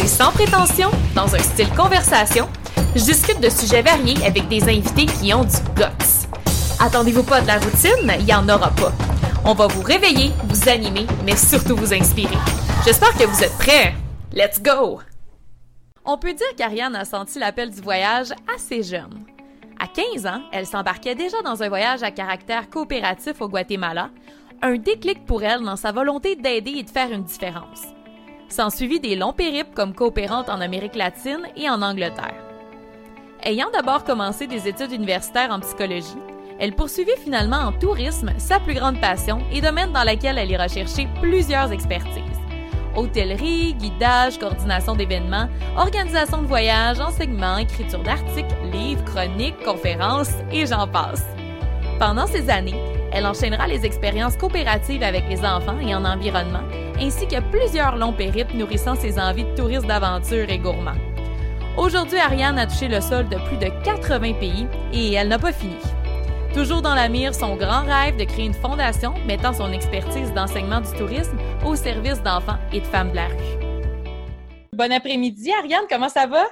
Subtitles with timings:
[0.00, 2.48] C'est sans prétention, dans un style conversation.
[2.96, 6.26] Je discute de sujets variés avec des invités qui ont du guts.
[6.78, 8.92] Attendez-vous pas de la routine, il y en aura pas.
[9.44, 12.38] On va vous réveiller, vous animer, mais surtout vous inspirer.
[12.82, 13.94] J'espère que vous êtes prêts.
[14.32, 15.00] Let's go!
[16.06, 19.26] On peut dire qu'Ariane a senti l'appel du voyage assez jeune.
[19.78, 24.08] À 15 ans, elle s'embarquait déjà dans un voyage à caractère coopératif au Guatemala,
[24.62, 27.82] un déclic pour elle dans sa volonté d'aider et de faire une différence.
[28.50, 32.34] S'en suivit des longs périples comme coopérante en Amérique latine et en Angleterre.
[33.44, 36.18] Ayant d'abord commencé des études universitaires en psychologie,
[36.58, 40.56] elle poursuivit finalement en tourisme sa plus grande passion et domaine dans lequel elle y
[40.56, 42.20] recherchait plusieurs expertises
[42.96, 50.88] hôtellerie, guidage, coordination d'événements, organisation de voyages, enseignement, écriture d'articles, livres, chroniques, conférences et j'en
[50.88, 51.24] passe.
[52.00, 52.80] Pendant ces années,
[53.12, 56.62] elle enchaînera les expériences coopératives avec les enfants et en environnement,
[56.98, 60.96] ainsi que plusieurs longs périples nourrissant ses envies de tourisme d'aventure et gourmand.
[61.76, 65.52] Aujourd'hui, Ariane a touché le sol de plus de 80 pays et elle n'a pas
[65.52, 65.76] fini.
[66.54, 70.80] Toujours dans la mire, son grand rêve de créer une fondation mettant son expertise d'enseignement
[70.80, 73.60] du tourisme au service d'enfants et de femmes de la rue.
[74.72, 76.46] Bon après-midi, Ariane, comment ça va?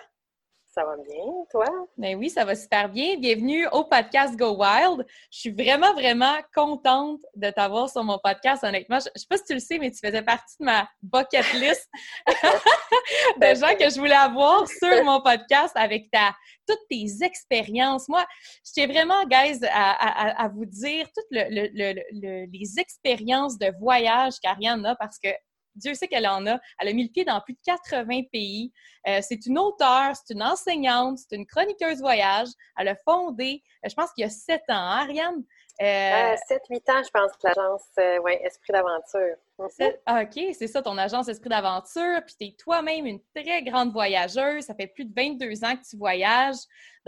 [0.78, 1.64] Ça va bien, toi?
[1.96, 3.16] Ben oui, ça va super bien.
[3.16, 5.04] Bienvenue au podcast Go Wild.
[5.28, 9.00] Je suis vraiment, vraiment contente de t'avoir sur mon podcast, honnêtement.
[9.00, 11.52] Je, ne sais pas si tu le sais, mais tu faisais partie de ma bucket
[11.54, 11.90] list
[12.28, 16.32] de gens que je voulais avoir sur mon podcast avec ta,
[16.64, 18.08] toutes tes expériences.
[18.08, 18.24] Moi,
[18.64, 25.18] je tiens vraiment, guys, à, vous dire toutes les expériences de voyage qu'Ariane a parce
[25.18, 25.30] que
[25.78, 26.58] Dieu sait qu'elle en a.
[26.78, 28.72] Elle a mis le pied dans plus de 80 pays.
[29.06, 32.48] Euh, c'est une auteure, c'est une enseignante, c'est une chroniqueuse voyage.
[32.78, 35.44] Elle a fondé, euh, je pense qu'il y a sept ans, hein, Ariane?
[35.80, 39.36] Euh, 7-8 ans, je pense, l'agence euh, ouais, Esprit d'aventure.
[39.60, 39.92] Mhm.
[40.06, 42.20] Ah, OK, c'est ça, ton agence Esprit d'aventure.
[42.26, 44.64] Puis tu es toi-même une très grande voyageuse.
[44.64, 46.56] Ça fait plus de 22 ans que tu voyages.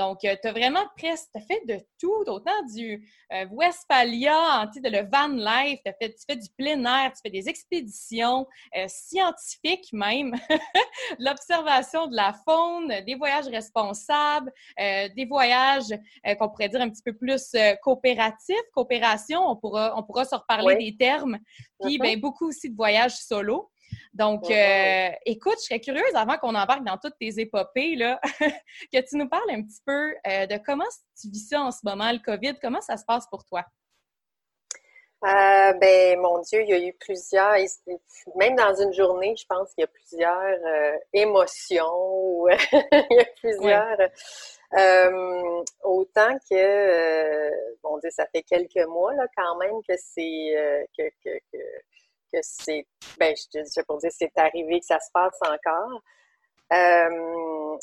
[0.01, 5.07] Donc, euh, tu as vraiment presque fait de tout, autant du euh, Westphalia, de le
[5.11, 8.47] van life, fait, tu fais du plein air, tu fais des expéditions
[8.79, 10.35] euh, scientifiques même,
[11.19, 15.93] l'observation de la faune, des voyages responsables, des voyages
[16.39, 20.77] qu'on pourrait dire un petit peu plus coopératifs, coopération, on pourra, on pourra se reparler
[20.77, 21.39] des termes,
[21.83, 23.71] puis ben, beaucoup aussi de voyages solo.
[24.13, 28.21] Donc, euh, écoute, je serais curieuse, avant qu'on embarque dans toutes tes épopées, là,
[28.93, 30.85] que tu nous parles un petit peu euh, de comment
[31.21, 33.65] tu vis ça en ce moment, le COVID, comment ça se passe pour toi?
[35.23, 37.55] Euh, ben, mon Dieu, il y a eu plusieurs,
[38.37, 40.59] même dans une journée, je pense qu'il y a plusieurs
[41.13, 42.47] émotions,
[42.93, 43.99] il y a plusieurs.
[45.85, 51.39] autant que, bon Dieu, ça fait quelques mois là, quand même que c'est que, que
[52.43, 52.87] c'est,
[53.19, 56.03] ben, je te dis pour dire c'est arrivé, que ça se passe encore.
[56.73, 57.79] Euh,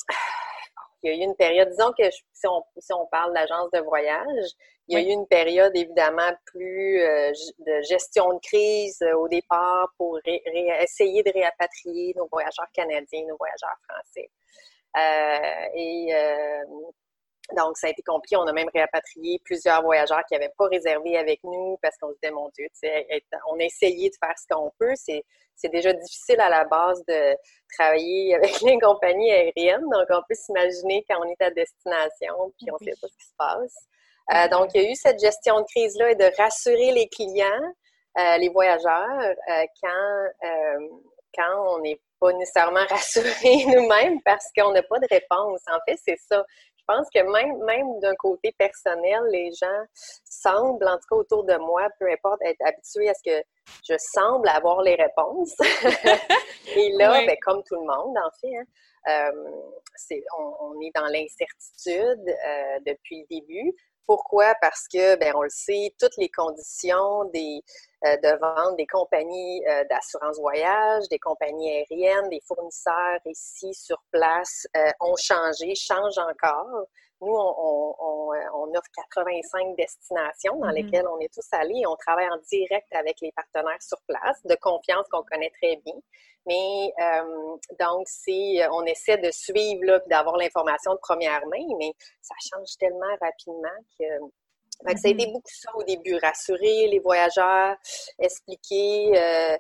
[1.04, 3.80] il y a eu une période, disons que si, on, si on parle d'agence de
[3.80, 4.50] voyage,
[4.88, 9.28] il y a eu une période évidemment plus euh, de gestion de crise euh, au
[9.28, 14.30] départ pour essayer de réapatrier nos voyageurs canadiens, nos voyageurs français.
[15.76, 16.14] et
[17.56, 18.36] donc, ça a été compliqué.
[18.36, 22.16] On a même réapatrié plusieurs voyageurs qui n'avaient pas réservé avec nous parce qu'on se
[22.22, 22.68] disait, mon Dieu,
[23.50, 24.94] on a essayé de faire ce qu'on peut.
[24.96, 25.24] C'est,
[25.72, 27.36] déjà difficile à la base de
[27.78, 29.88] travailler avec les compagnies aériennes.
[29.90, 33.18] Donc, on peut s'imaginer quand on est à destination puis on ne sait pas ce
[33.18, 33.88] qui se passe.
[34.34, 37.74] Euh, donc, il y a eu cette gestion de crise-là et de rassurer les clients,
[38.20, 40.28] euh, les voyageurs, euh, quand,
[41.34, 45.62] quand on n'est pas nécessairement rassurés nous-mêmes parce qu'on n'a pas de réponse.
[45.68, 46.44] En fait, c'est ça.
[46.90, 49.84] Je pense que même, même d'un côté personnel, les gens
[50.24, 53.44] semblent, en tout cas autour de moi, peu importe, être habitués à ce que
[53.90, 55.56] je semble avoir les réponses.
[56.78, 58.64] Et là, ben, comme tout le monde, en fait, hein,
[59.10, 60.12] euh,
[60.60, 63.74] on, est dans l'incertitude euh, depuis le début.
[64.08, 64.56] Pourquoi?
[64.62, 67.62] Parce que, ben, on le sait, toutes les conditions des,
[68.06, 74.02] euh, de vente des compagnies euh, d'assurance voyage, des compagnies aériennes, des fournisseurs ici sur
[74.12, 76.88] place euh, ont changé, changent encore.
[77.22, 80.74] nous, on, on, offre 85 destinations dans mm-hmm.
[80.74, 84.40] lesquelles on est tous allés et on travaille en direct avec les partenaires sur place,
[84.46, 85.96] de confiance qu'on connaît très bien.
[86.48, 86.94] Mais
[87.80, 91.92] donc, c'est, on essaie de suivre, d'avoir l'information de première main, mais
[92.22, 94.06] ça change tellement rapidement que
[94.84, 95.32] ça a été mm-hmm.
[95.32, 97.76] beaucoup ça au début, rassurer les voyageurs,
[98.20, 99.58] expliquer, euh,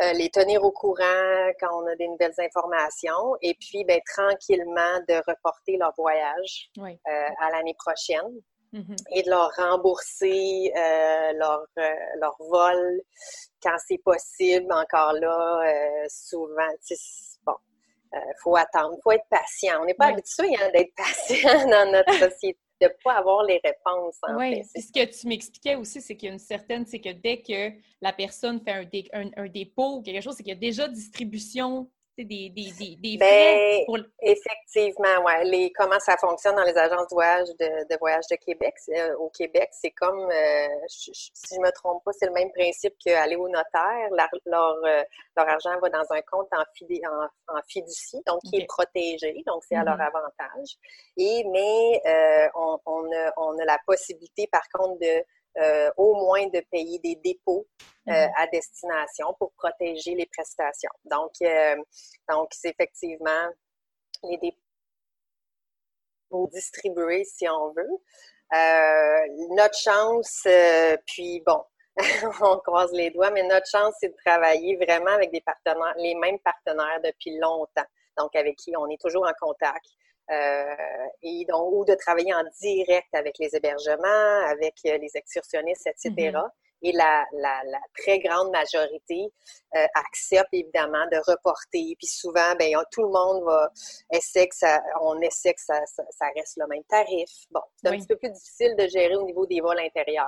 [0.00, 5.00] euh, les tenir au courant quand on a des nouvelles informations, et puis ben, tranquillement
[5.08, 6.90] de reporter leur voyage euh,
[7.40, 8.40] à l'année prochaine
[8.72, 8.96] mm-hmm.
[9.14, 10.72] et de leur rembourser
[11.34, 11.66] leur,
[12.20, 13.00] leur vol
[13.62, 14.72] quand c'est possible.
[14.72, 16.70] Encore là, souvent,
[17.44, 17.54] bon,
[18.12, 19.80] il faut attendre, il faut être patient.
[19.82, 23.60] On n'est pas habitué hein, d'être patient dans notre société de ne pas avoir les
[23.64, 24.18] réponses.
[24.36, 27.40] oui, ce que tu m'expliquais aussi, c'est qu'il y a une certaine, c'est que dès
[27.40, 30.88] que la personne fait un, un dépôt ou quelque chose, c'est qu'il y a déjà
[30.88, 35.44] distribution des, des, des, ben, Effectivement, ouais.
[35.44, 38.74] Les, comment ça fonctionne dans les agences de voyage de, voyage de Québec?
[38.90, 41.12] Euh, au Québec, c'est comme, euh, si
[41.50, 44.08] je ne me trompe pas, c'est le même principe qu'aller au notaire.
[44.46, 45.02] leur, euh,
[45.36, 49.76] leur, argent va dans un compte en, en, fiducie, donc qui est protégé, donc c'est
[49.76, 50.06] à leur mm-hmm.
[50.06, 50.76] avantage.
[51.16, 55.24] Et, mais on, on, a, on a la possibilité, par contre, de
[55.58, 57.66] euh, au moins de payer des dépôts
[58.08, 58.32] euh, mm-hmm.
[58.38, 60.90] à destination pour protéger les prestations.
[61.04, 61.76] Donc, euh,
[62.30, 63.50] donc c'est effectivement
[64.22, 64.56] les dépôts
[66.52, 67.90] distribués si on veut.
[69.50, 70.46] notre chance,
[71.06, 71.62] puis bon,
[72.40, 76.14] on croise les doigts, mais notre chance, c'est de travailler vraiment avec des partenaires, les
[76.14, 77.84] mêmes partenaires depuis longtemps,
[78.16, 79.84] donc avec qui on est toujours en contact.
[80.32, 85.86] Euh, et donc, ou de travailler en direct avec les hébergements, avec euh, les excursionnistes,
[85.86, 86.30] etc.
[86.30, 86.48] Mm-hmm.
[86.84, 89.28] Et la, la, la, très grande majorité
[89.76, 91.94] euh, accepte évidemment de reporter.
[91.96, 93.70] Puis souvent, ben, tout le monde va
[94.12, 97.30] essayer que ça, on essaie que ça, ça, reste le même tarif.
[97.50, 100.26] Bon, c'est un petit peu plus difficile de gérer au niveau des vols intérieurs.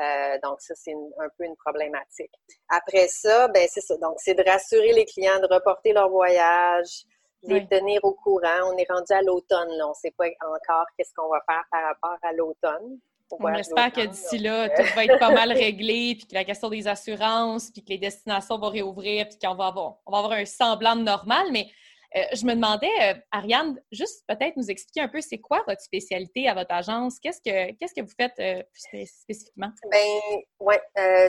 [0.00, 2.32] Euh, donc, ça, c'est un peu une problématique.
[2.68, 3.96] Après ça, ben c'est ça.
[3.98, 7.04] Donc, c'est de rassurer les clients de reporter leur voyage,
[7.42, 8.72] les tenir au courant.
[8.72, 9.86] On est rendu à l'automne, là.
[9.86, 12.98] On ne sait pas encore qu'est-ce qu'on va faire par rapport à l'automne.
[13.40, 16.68] On espère que d'ici là, tout va être pas mal réglé, puis que la question
[16.68, 20.32] des assurances, puis que les destinations vont réouvrir, puis qu'on va avoir, on va avoir
[20.32, 21.46] un semblant de normal.
[21.50, 21.68] Mais
[22.14, 25.80] euh, je me demandais, euh, Ariane, juste peut-être nous expliquer un peu c'est quoi votre
[25.80, 27.18] spécialité à votre agence?
[27.18, 29.70] Qu'est-ce que, qu'est-ce que vous faites euh, spécifiquement?
[29.90, 30.74] Ben, oui,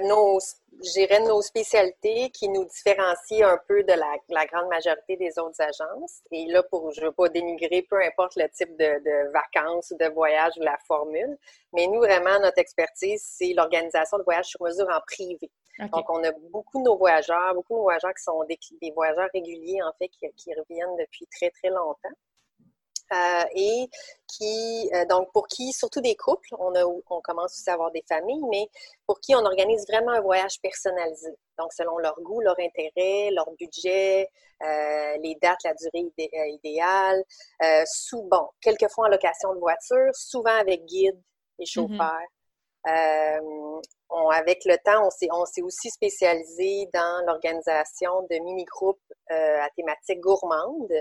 [0.03, 0.39] nos,
[1.25, 6.19] nos spécialités qui nous différencient un peu de la, grande majorité des autres agences.
[6.31, 9.91] Et là, pour, je ne veux pas dénigrer, peu importe le type de, de vacances
[9.91, 11.37] ou de voyage ou la formule,
[11.73, 15.49] mais nous, vraiment, notre expertise, c'est l'organisation de voyages sur mesure en privé.
[15.79, 19.29] Donc, on a beaucoup de nos voyageurs, beaucoup de nos voyageurs qui sont des, voyageurs
[19.33, 22.15] réguliers, en fait, qui, reviennent depuis très, très longtemps.
[23.11, 23.89] Euh, et
[24.27, 27.91] qui, euh, donc, pour qui, surtout des couples, on, a, on commence aussi à avoir
[27.91, 28.67] des familles, mais
[29.05, 31.35] pour qui on organise vraiment un voyage personnalisé.
[31.59, 34.29] Donc, selon leur goût, leur intérêt, leur budget,
[34.63, 36.11] euh, les dates, la durée
[36.49, 37.23] idéale,
[37.85, 41.19] sous, bon, quelquefois en location de voiture, souvent avec guide
[41.59, 41.67] et mm-hmm.
[41.67, 42.21] chauffeur.
[42.87, 43.81] Euh,
[44.31, 48.99] avec le temps, on s'est aussi spécialisé dans l'organisation de mini-groupes
[49.31, 50.91] euh, à thématique gourmande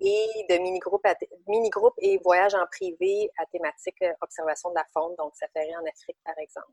[0.00, 1.06] et de mini-groupes
[1.46, 5.74] mini et voyages en privé à thématique euh, observation de la faune, donc ça ferait
[5.76, 6.72] en Afrique par exemple.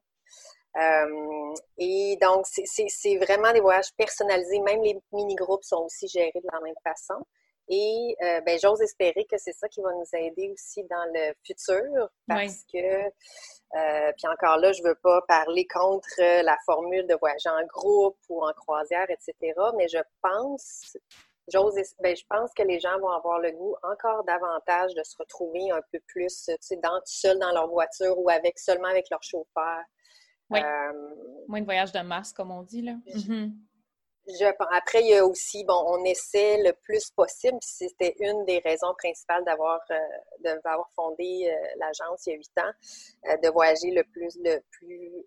[0.78, 4.60] Euh, et donc, c'est vraiment des voyages personnalisés.
[4.62, 7.26] Même les mini-groupes sont aussi gérés de la même façon.
[7.70, 11.34] Et euh, ben, j'ose espérer que c'est ça qui va nous aider aussi dans le
[11.46, 17.16] futur parce que, euh, puis encore là, je veux pas parler contre la formule de
[17.16, 19.54] voyager en groupe ou en croisière, etc.
[19.78, 20.96] Mais je pense,
[21.52, 25.16] j'ose, ben, je pense que les gens vont avoir le goût encore davantage de se
[25.20, 29.10] retrouver un peu plus, tu sais, dans, seul dans leur voiture ou avec seulement avec
[29.12, 29.84] leur chauffeur.
[30.50, 30.60] Oui.
[30.62, 31.16] Euh,
[31.50, 32.94] Moins de voyage de masse, comme on dit, là.
[34.28, 38.60] Mm-hmm après, il y a aussi, bon, on essaie le plus possible, c'était une des
[38.60, 42.72] raisons principales d'avoir euh, fondé euh, l'agence il y a huit ans,
[43.30, 45.26] euh, de voyager le plus le plus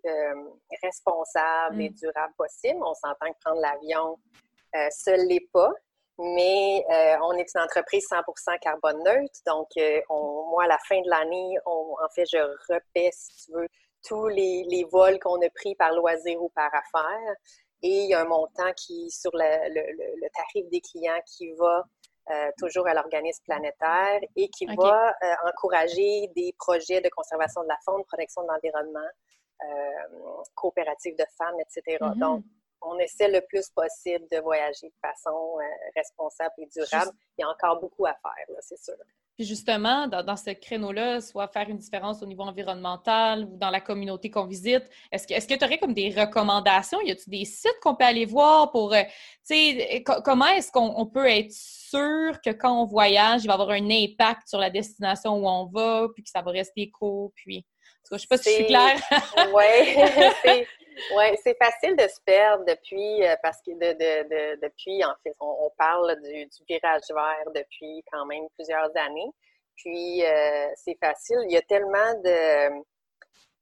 [0.83, 1.93] responsable et mm.
[1.93, 2.79] durable possible.
[2.83, 4.17] On s'entend que prendre l'avion
[4.91, 5.73] seul l'est pas,
[6.17, 6.85] mais
[7.23, 9.67] on est une entreprise 100% carbone neutre, donc
[10.09, 12.37] on, moi à la fin de l'année, en fait, je
[12.71, 13.67] repaie, si tu veux,
[14.03, 17.35] tous les, les vols qu'on a pris par loisir ou par affaires
[17.83, 21.85] et il y a un montant qui, sur le, tarif des clients qui va
[22.29, 27.67] euh, toujours à l'organisme planétaire et qui va euh, encourager des projets de conservation de
[27.67, 29.09] la faune, protection de l'environnement,
[29.63, 31.97] euh, coopérative de femmes, etc.
[31.99, 32.19] Mm-hmm.
[32.19, 32.43] Donc,
[32.83, 35.57] on essaie le plus possible de voyager de façon
[35.95, 37.11] responsable et durable.
[37.37, 38.95] Il y a encore beaucoup à faire, c'est sûr.
[39.41, 43.81] Puis justement, dans, ce créneau-là, soit faire une différence au niveau environnemental ou dans la
[43.81, 47.01] communauté qu'on visite, est-ce que tu aurais comme des recommandations?
[47.01, 51.07] Y a-t-il des sites qu'on peut aller voir pour, euh, tu sais, comment est-ce qu'on
[51.07, 55.33] peut être sûr que quand on voyage, il va avoir un impact sur la destination
[55.33, 57.65] où on va, puis que ça va rester court, puis...
[58.11, 58.99] Je sais pas si je suis claire.
[59.55, 60.65] oui,
[61.15, 65.71] Oui, c'est facile de se perdre depuis, euh, parce que de, depuis, en fait, on,
[65.77, 69.31] parle du, virage vert depuis quand même plusieurs années.
[69.75, 71.39] Puis, euh, c'est facile.
[71.45, 72.83] Il y a tellement de,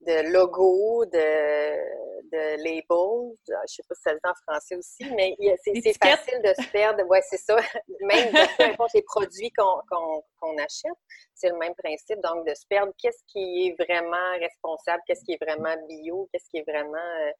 [0.02, 2.00] de logos, de,
[2.32, 3.36] de labels.
[3.48, 6.54] Je ne sais pas si ça le dit en français aussi, mais c'est facile de
[6.62, 7.04] se perdre.
[7.10, 7.56] Oui, c'est ça.
[8.02, 10.98] Même peu importe les produits qu'on achète,
[11.36, 12.20] c'est le même principe.
[12.22, 16.50] Donc, de se perdre, qu'est-ce qui est vraiment responsable, qu'est-ce qui est vraiment bio, qu'est-ce
[16.50, 17.32] qui est vraiment euh,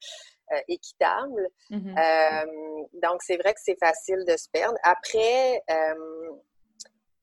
[0.54, 1.48] euh, équitable.
[1.70, 1.98] Mm-hmm.
[1.98, 4.78] Euh, donc, c'est vrai que c'est facile de se perdre.
[4.84, 5.62] Après,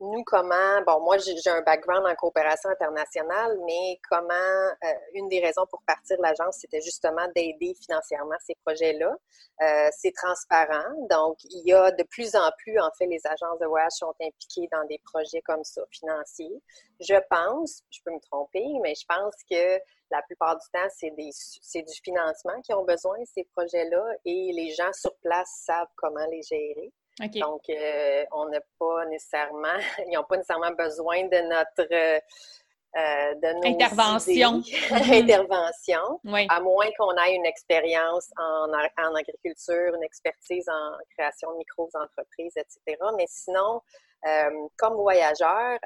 [0.01, 4.35] nous, comment, bon, moi, j'ai un background en coopération internationale, mais comment,
[4.85, 9.17] euh, une des raisons pour partir de l'agence, c'était justement d'aider financièrement ces projets-là.
[9.63, 13.59] Euh, c'est transparent, donc il y a de plus en plus, en fait, les agences
[13.59, 16.63] de voyage sont impliquées dans des projets comme ça, financiers.
[17.01, 21.83] Je pense, je peux me tromper, mais je pense que la plupart du temps, c'est
[21.83, 26.43] du financement qui ont besoin, ces projets-là, et les gens sur place savent comment les
[26.43, 26.93] gérer.
[27.19, 33.67] Donc, euh, on n'a pas nécessairement, ils n'ont pas nécessairement besoin de notre euh, de
[33.67, 34.63] intervention.
[34.91, 41.59] intervention, à moins qu'on ait une expérience en, en, agriculture, une expertise en création de
[41.59, 42.99] micro-entreprises, etc.
[43.17, 43.83] Mais sinon,
[44.27, 45.79] euh, comme voyageur,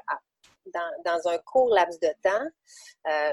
[0.73, 2.47] dans, dans, un court laps de temps,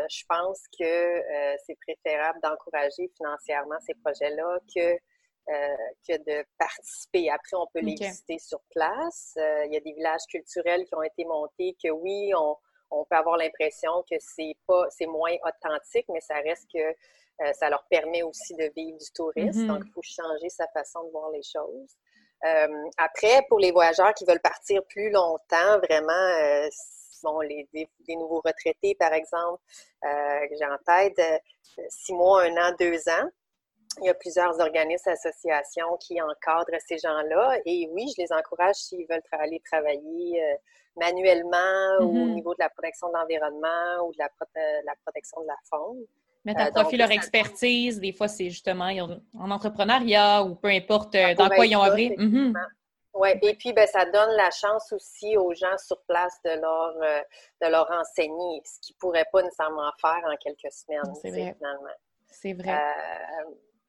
[0.08, 1.22] je pense que
[1.66, 4.98] c'est préférable d'encourager financièrement ces projets-là que euh,
[6.06, 7.30] que de participer.
[7.30, 9.34] Après, on peut les visiter sur place.
[9.38, 13.16] Euh, il y a des villages culturels qui ont été montés que oui, on, peut
[13.16, 17.84] avoir l'impression que c'est pas c'est moins authentique, mais ça reste que euh, ça leur
[17.88, 19.62] permet aussi de vivre du tourisme.
[19.62, 19.66] Mm-hmm.
[19.66, 21.96] Donc, il faut changer sa façon de voir les choses.
[22.96, 26.68] après, pour les voyageurs qui veulent partir plus longtemps, vraiment,
[27.22, 29.62] bon, les, des, nouveaux retraités, par exemple,
[30.02, 31.42] que j'ai en tête,
[31.88, 33.28] six mois, un an, deux ans.
[34.00, 37.58] Il y a plusieurs organismes, associations qui encadrent ces gens-là.
[37.64, 40.56] Et oui, je les encourage s'ils veulent aller travailler euh,
[40.96, 42.34] manuellement ou au mm-hmm.
[42.34, 44.28] niveau de la protection de l'environnement ou de la,
[44.84, 46.04] la, protection de la faune.
[46.44, 47.98] Mettre à euh, profit leur expertise.
[47.98, 48.88] Des fois, c'est justement
[49.34, 52.10] en entrepreneuriat ou peu importe euh, dans quoi ils ont œuvré.
[52.10, 52.54] Mm-hmm.
[53.14, 56.94] Oui, et puis ben, ça donne la chance aussi aux gens sur place de leur,
[57.60, 61.56] de leur enseigner, ce qu'ils ne pourraient pas nécessairement faire en quelques semaines, c'est vrai.
[61.58, 61.96] finalement.
[62.30, 62.78] C'est vrai.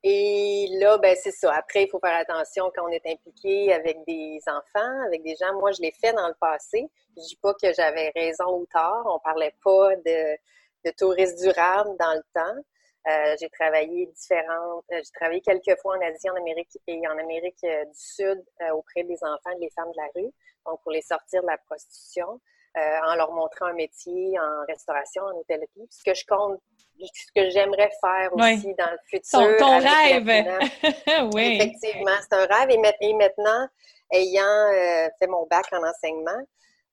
[0.03, 1.53] Et là, ben c'est ça.
[1.53, 5.53] Après, il faut faire attention quand on est impliqué avec des enfants, avec des gens.
[5.59, 6.89] Moi, je l'ai fait dans le passé.
[7.17, 9.03] Je dis pas que j'avais raison ou tort.
[9.05, 10.37] On parlait pas de,
[10.85, 12.63] de tourisme durable dans le temps.
[13.07, 17.17] Euh, j'ai travaillé différentes, euh, j'ai travaillé quelques fois en Asie, en Amérique et en
[17.17, 20.31] Amérique euh, du Sud auprès des enfants et des femmes de la rue,
[20.65, 22.41] donc pour les sortir de la prostitution.
[22.77, 25.87] Euh, en leur montrant un métier en restauration, en hôtellerie.
[25.89, 26.61] Ce que je compte,
[26.99, 29.57] ce que j'aimerais faire aussi dans le futur.
[29.57, 30.29] Ton, rêve!
[31.33, 31.57] oui.
[31.59, 32.69] Effectivement, c'est un rêve.
[32.69, 33.67] Et, maintenant,
[34.13, 36.45] ayant euh, fait mon bac en enseignement,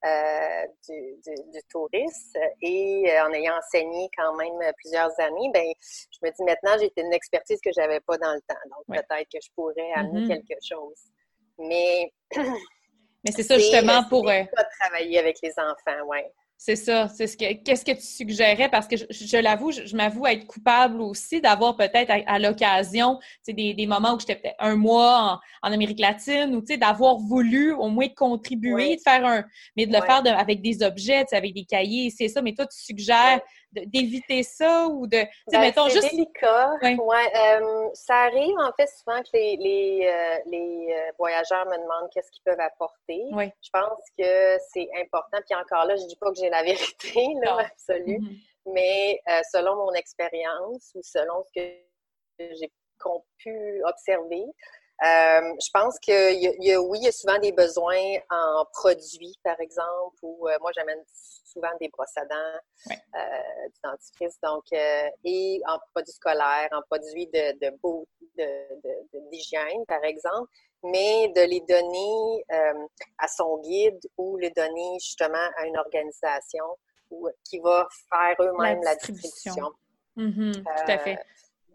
[0.07, 5.67] euh, du, tourisme et en ayant enseigné quand même plusieurs années, ben
[6.11, 8.55] je me dis maintenant j'ai une expertise que j'avais pas dans le temps.
[8.67, 10.47] Donc peut-être que je pourrais amener mm-hmm.
[10.47, 11.01] quelque chose.
[11.59, 12.13] Mais
[13.27, 14.29] Mais c'est ça justement pour.
[14.29, 14.43] Euh,
[14.81, 16.19] travailler avec les enfants, oui.
[16.59, 17.09] C'est ça.
[17.09, 17.53] C'est ce que.
[17.63, 18.71] Qu'est-ce que tu suggérais?
[18.71, 23.87] Parce que je, l'avoue, je, m'avoue être coupable aussi d'avoir peut-être à, l'occasion, des, des
[23.87, 28.97] moments où j'étais peut-être un mois en, Amérique latine ou d'avoir voulu au moins contribuer,
[28.97, 29.45] de faire un,
[29.77, 32.41] mais de le faire avec des objets, avec des cahiers, c'est ça.
[32.41, 33.41] Mais toi, tu suggères
[33.73, 35.19] d'éviter ça ou de.
[35.51, 36.11] Ben, mettons juste.
[36.11, 36.71] délicat.
[36.83, 37.33] Ouais.
[37.37, 42.11] Euh, ça arrive en fait souvent que les, les, euh, les euh, voyageurs me demandent
[42.13, 43.23] qu'est-ce qu'ils peuvent apporter.
[43.63, 45.39] Je pense que c'est important.
[45.49, 48.19] Puis encore là, je dis pas que j'ai la vérité, là, absolue.
[48.19, 48.73] Mm-hmm.
[48.73, 49.21] Mais
[49.53, 52.71] selon mon expérience ou selon ce que j'ai
[53.39, 54.45] pu observer,
[55.05, 59.39] euh, je pense que y a, oui, il y a souvent des besoins en produits,
[59.45, 64.65] par exemple, ou euh, moi j'amène souvent des brosses à dents, euh, du dentifrice, donc
[64.73, 68.07] et en produits scolaires, en produits de, de beau,
[69.31, 70.51] d'hygiène, par exemple,
[70.83, 72.45] mais de les donner
[73.19, 76.65] à son guide ou les donner justement à une organisation
[77.45, 79.73] qui va faire eux-mêmes la distribution.
[80.17, 81.19] Mm-hmm, tout à fait.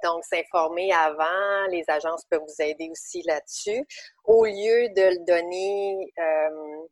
[0.03, 3.85] Donc, s'informer avant, les agences peuvent vous aider aussi là-dessus.
[4.25, 6.87] Au lieu de le donner, euh,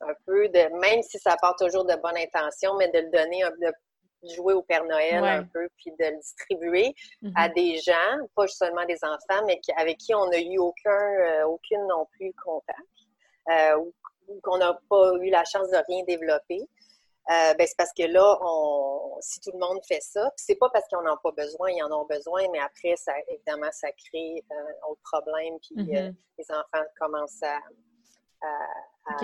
[0.00, 3.42] un peu de, même si ça part toujours de bonne intention, mais de le donner,
[3.60, 3.72] de
[4.34, 6.94] jouer au Père Noël un peu, puis de le distribuer
[7.34, 7.54] à mm-hmm.
[7.54, 11.86] des gens, pas seulement des enfants, mais avec qui on n'a eu aucun, euh, aucune
[11.86, 12.78] non plus contact,
[13.50, 16.60] euh, ou, qu'on n'a pas eu la chance de rien développer.
[17.30, 20.68] Euh, ben c'est parce que là, on, si tout le monde fait ça, c'est pas
[20.68, 23.88] parce qu'ils n'en ont pas besoin, ils en ont besoin, mais après, ça, évidemment, ça
[23.92, 26.14] crée un autre problème, puis mm-hmm.
[26.38, 27.56] les enfants commencent à,
[28.42, 29.16] à,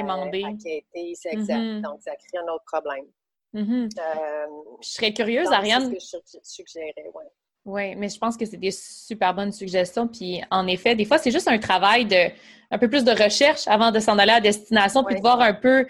[1.15, 1.59] c'est exact.
[1.59, 1.81] Mm-hmm.
[1.83, 3.07] Donc, ça crée un autre problème.
[3.53, 3.89] Mm-hmm.
[3.99, 4.47] Euh,
[4.81, 5.91] je serais curieuse, Ariane.
[5.91, 7.25] C'est ce que je suggérais, oui.
[7.67, 10.09] Oui, mais je pense que c'est des super bonnes suggestions.
[10.09, 12.31] Puis en effet, des fois, c'est juste un travail de
[12.73, 15.55] un peu plus de recherche avant de s'en aller à destination, puis de voir un
[15.55, 15.87] peu,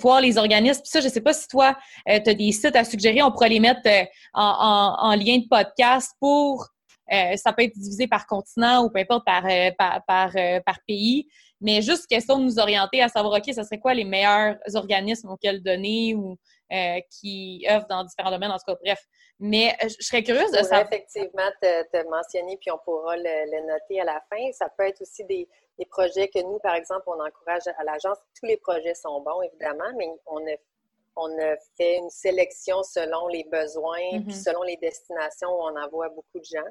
[0.00, 0.82] voir les organismes.
[0.82, 1.76] Puis ça, je ne sais pas si toi,
[2.08, 5.46] euh, tu as des sites à suggérer, on pourrait les mettre euh, en, lien de
[5.48, 6.66] podcast pour
[7.10, 9.42] ça peut être divisé par continent ou peu importe par,
[9.78, 10.32] par, par,
[10.66, 11.26] par, pays,
[11.58, 15.30] mais juste question de nous orienter à savoir, OK, ce serait quoi les meilleurs organismes
[15.30, 16.36] auxquels donner ou
[16.72, 19.02] euh, qui œuvrent dans différents domaines, en tout cas, bref.
[19.40, 20.82] Mais euh, je serais curieuse de savoir.
[20.82, 24.52] effectivement te, mentionner, puis on pourra le, noter à la fin.
[24.52, 25.48] Ça peut être aussi des,
[25.90, 28.18] projets que nous, par exemple, on encourage à l'agence.
[28.38, 30.56] Tous les projets sont bons, évidemment, mais on a,
[31.16, 34.44] on a fait une sélection selon les besoins, puis mm-hmm.
[34.44, 36.70] selon les destinations où on envoie beaucoup de gens.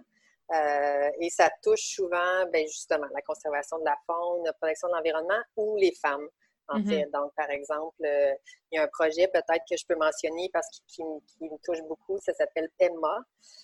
[0.53, 4.93] Euh, et ça touche souvent, ben, justement, la conservation de la faune, la protection de
[4.93, 6.27] l'environnement ou les femmes
[6.69, 6.89] en mm-hmm.
[6.89, 7.09] fait.
[7.13, 8.33] Donc, par exemple, euh,
[8.71, 12.17] il y a un projet peut-être que je peux mentionner parce qu'il me touche beaucoup.
[12.19, 13.17] Ça s'appelle PEMA,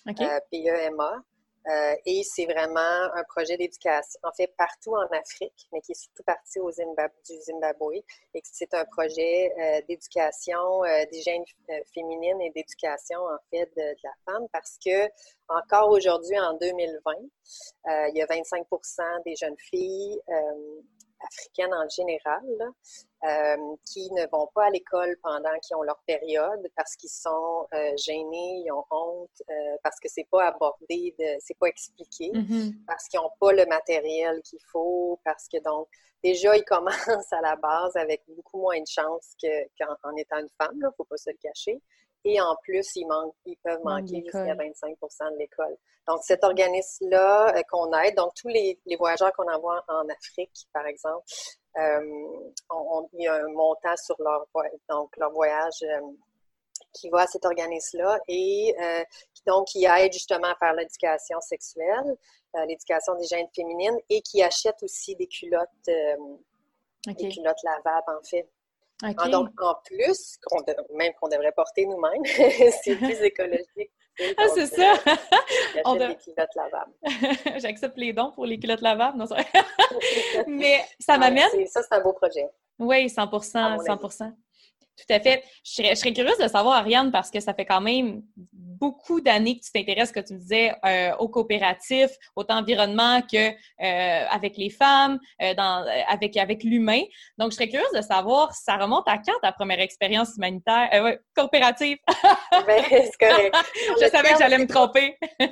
[0.08, 1.22] euh, P-E-M-A.
[1.66, 2.78] Euh, et c'est vraiment
[3.14, 7.14] un projet d'éducation, en fait, partout en Afrique, mais qui est surtout parti au Zimbabwe,
[7.26, 8.02] du Zimbabwe.
[8.34, 9.50] Et c'est un projet
[9.88, 11.42] d'éducation, d'hygiène
[11.94, 15.08] féminine et d'éducation, en fait, de, de, la femme, parce que
[15.48, 17.12] encore aujourd'hui, en 2020,
[18.10, 20.20] il y a 25% des jeunes filles
[21.24, 22.42] africaines en général,
[23.24, 27.66] euh, qui ne vont pas à l'école pendant qu'ils ont leur période parce qu'ils sont
[27.72, 32.84] euh, gênés, ils ont honte, euh, parce que c'est pas abordé, c'est pas expliqué, mm-hmm.
[32.86, 35.88] parce qu'ils n'ont pas le matériel qu'il faut, parce que donc
[36.22, 40.72] déjà ils commencent à la base avec beaucoup moins de chance qu'en étant une femme,
[40.74, 41.80] il ne faut pas se le cacher.
[42.24, 45.76] Et en plus, ils, manquent, ils peuvent manquer jusqu'à 25% de l'école.
[46.06, 50.86] Donc, cet organisme-là euh, qu'on aide, donc tous les, voyageurs qu'on envoie en Afrique, par
[50.86, 51.24] exemple,
[51.78, 52.00] euh,
[53.14, 54.46] il y a un montant sur leur,
[54.88, 56.00] donc, leur voyage euh,
[56.92, 58.74] qui va à cet organisme-là et
[59.34, 62.16] qui donc qui aide justement à faire l'éducation sexuelle,
[62.68, 68.48] l'éducation des gènes féminines et qui achète aussi des culottes, des culottes lavables en fait.
[69.30, 70.38] Donc, en plus,
[70.94, 72.24] même qu'on devrait porter nous-mêmes,
[72.82, 73.92] c'est plus écologique.
[74.36, 74.94] Ah, c'est ça!
[75.84, 76.92] On des culottes lavables.
[77.60, 79.18] J'accepte les dons pour les culottes lavables.
[79.18, 79.26] Non,
[80.46, 81.48] Mais ça m'amène...
[81.66, 82.48] ça, c'est un beau projet.
[82.78, 84.43] Oui, 100% 100
[84.96, 85.42] tout à fait.
[85.64, 89.64] Je serais, curieuse de savoir, Ariane, parce que ça fait quand même beaucoup d'années que
[89.64, 94.70] tu t'intéresses, que tu me disais, euh, au coopératif, autant environnement que euh, avec les
[94.70, 97.02] femmes, euh, dans, avec, avec l'humain.
[97.38, 101.18] Donc, je serais curieuse de savoir, ça remonte à quand ta première expérience humanitaire, ouais,
[101.34, 101.98] coopérative?
[102.66, 103.56] ben, c'est correct.
[104.00, 105.16] je savais que j'allais me tromper.
[105.40, 105.46] non,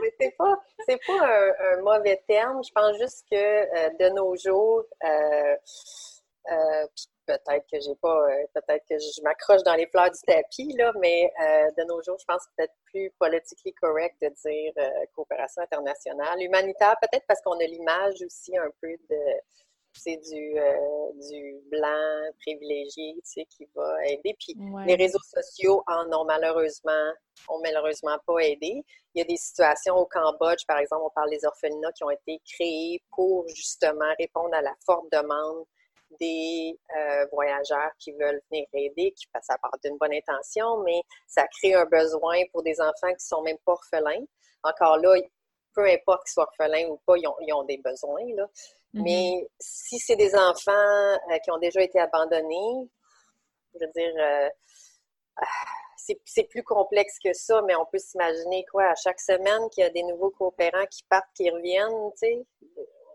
[0.00, 2.62] mais c'est pas, c'est pas un, mauvais terme.
[2.64, 4.84] Je pense juste que de nos jours,
[7.30, 10.92] peut-être que j'ai pas, euh, peut-être que je m'accroche dans les fleurs du tapis, là,
[11.00, 15.62] mais euh, de nos jours, je pense peut-être plus politiquement correct de dire euh, coopération
[15.62, 16.40] internationale.
[16.40, 19.16] Humanitaire, peut-être parce qu'on a l'image aussi un peu de
[19.92, 20.54] c'est du,
[21.28, 24.36] du blanc privilégié, tu sais, qui va aider.
[24.38, 27.10] Puis les réseaux sociaux en ont malheureusement,
[27.48, 28.84] ont malheureusement pas aidé.
[29.14, 32.10] Il y a des situations au Cambodge, par exemple, on parle des orphelinats qui ont
[32.10, 35.66] été créés pour justement répondre à la forte demande
[36.18, 41.02] des euh, voyageurs qui veulent venir aider, qui passent à part d'une bonne intention, mais
[41.26, 44.24] ça crée un besoin pour des enfants qui sont même pas orphelins.
[44.62, 45.14] Encore là,
[45.74, 48.26] peu importe qu'ils soient orphelins ou pas, ils ont, des besoins.
[48.34, 48.44] Là.
[48.94, 49.02] Mm-hmm.
[49.02, 52.88] Mais si c'est des enfants euh, qui ont déjà été abandonnés,
[53.74, 54.48] je veux dire, euh,
[55.36, 55.46] ah,
[56.24, 59.86] c'est plus complexe que ça, mais on peut s'imaginer quoi, à chaque semaine qu'il y
[59.86, 62.46] a des nouveaux coopérants qui partent, qui reviennent, tu sais.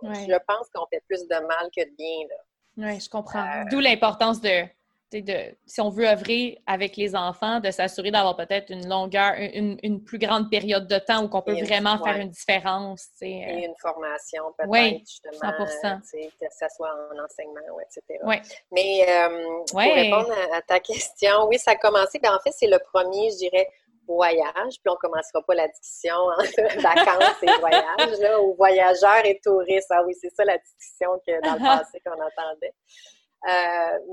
[0.03, 2.44] Je pense qu'on fait plus de mal que de bien, là.
[2.77, 3.45] Oui, je comprends.
[3.45, 4.63] Euh, D'où l'importance de,
[5.11, 10.03] de, si on veut œuvrer avec les enfants, de s'assurer d'avoir peut-être une longueur, une,
[10.03, 13.07] plus grande période de temps où on peut vraiment faire une différence.
[13.21, 13.67] Et euh.
[13.67, 15.51] une formation, peut-être, oui, justement.
[15.51, 16.01] 100%.
[16.01, 18.19] Que ce soit en enseignement, etc.
[18.23, 18.35] Oui.
[18.71, 22.19] Mais euh, pour répondre à, ta question, oui, ça a commencé.
[22.19, 23.69] Ben, en fait, c'est le premier, je dirais,
[24.07, 29.25] voyage, puis on ne commencera pas la discussion entre vacances et voyages, là, ou voyageurs
[29.25, 29.87] et touristes.
[29.91, 32.73] Ah oui, c'est ça la discussion que dans le passé qu'on entendait.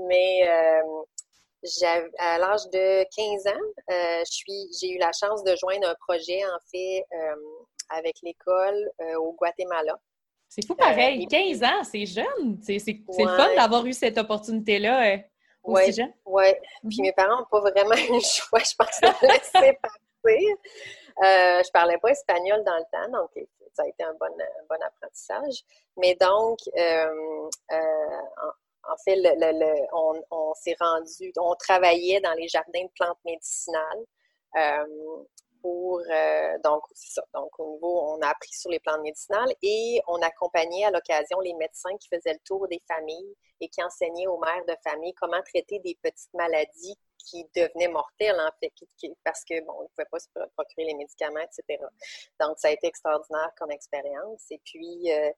[0.07, 0.43] mais
[2.19, 4.33] à l'âge de 15 ans,
[4.79, 7.05] j'ai eu la chance de joindre un projet, en fait,
[7.89, 9.97] avec l'école au Guatemala.
[10.49, 12.59] C'est fou pareil, 15 ans, c'est jeune.
[12.61, 15.17] C'est fun d'avoir eu cette opportunité-là
[15.63, 16.13] aussi jeune.
[16.25, 16.45] Oui,
[16.87, 17.03] puis mhm.
[17.03, 20.57] mes parents n'ont pas vraiment eu le choix, je pense, de laisser partir.
[21.21, 23.29] Euh, je parlais pas espagnol dans le temps, donc
[23.73, 24.35] ça a été un bon,
[24.69, 25.63] bon apprentissage.
[25.97, 28.21] Mais donc, euh, euh,
[28.83, 29.19] en, fait,
[30.31, 34.05] on, s'est rendu, on travaillait dans les jardins de plantes médicinales.
[35.63, 36.01] Pour
[36.63, 37.23] donc c'est ça.
[37.33, 41.39] Donc au niveau, on a appris sur les plantes médicinales et on accompagnait à l'occasion
[41.39, 45.13] les médecins qui faisaient le tour des familles et qui enseignaient aux mères de famille
[45.13, 48.73] comment traiter des petites maladies qui devenait mortel, en fait,
[49.23, 51.83] parce que, bon, on ne pouvait pas se procurer les médicaments, etc.
[52.39, 54.43] Donc, ça a été extraordinaire comme expérience.
[54.51, 55.31] Et puis, euh,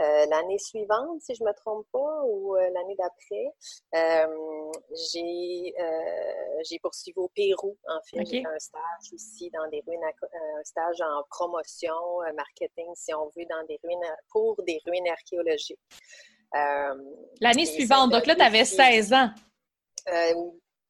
[0.00, 3.52] euh, l'année suivante, si je ne me trompe pas, ou euh, l'année d'après,
[5.12, 5.74] j'ai
[6.68, 8.24] j'ai poursuivi au Pérou, en fait.
[8.26, 13.30] J'ai fait un stage aussi dans des ruines, un stage en promotion, marketing, si on
[13.36, 15.80] veut, dans des ruines, pour des ruines archéologiques.
[17.40, 19.30] L'année suivante, donc là, tu avais 16 ans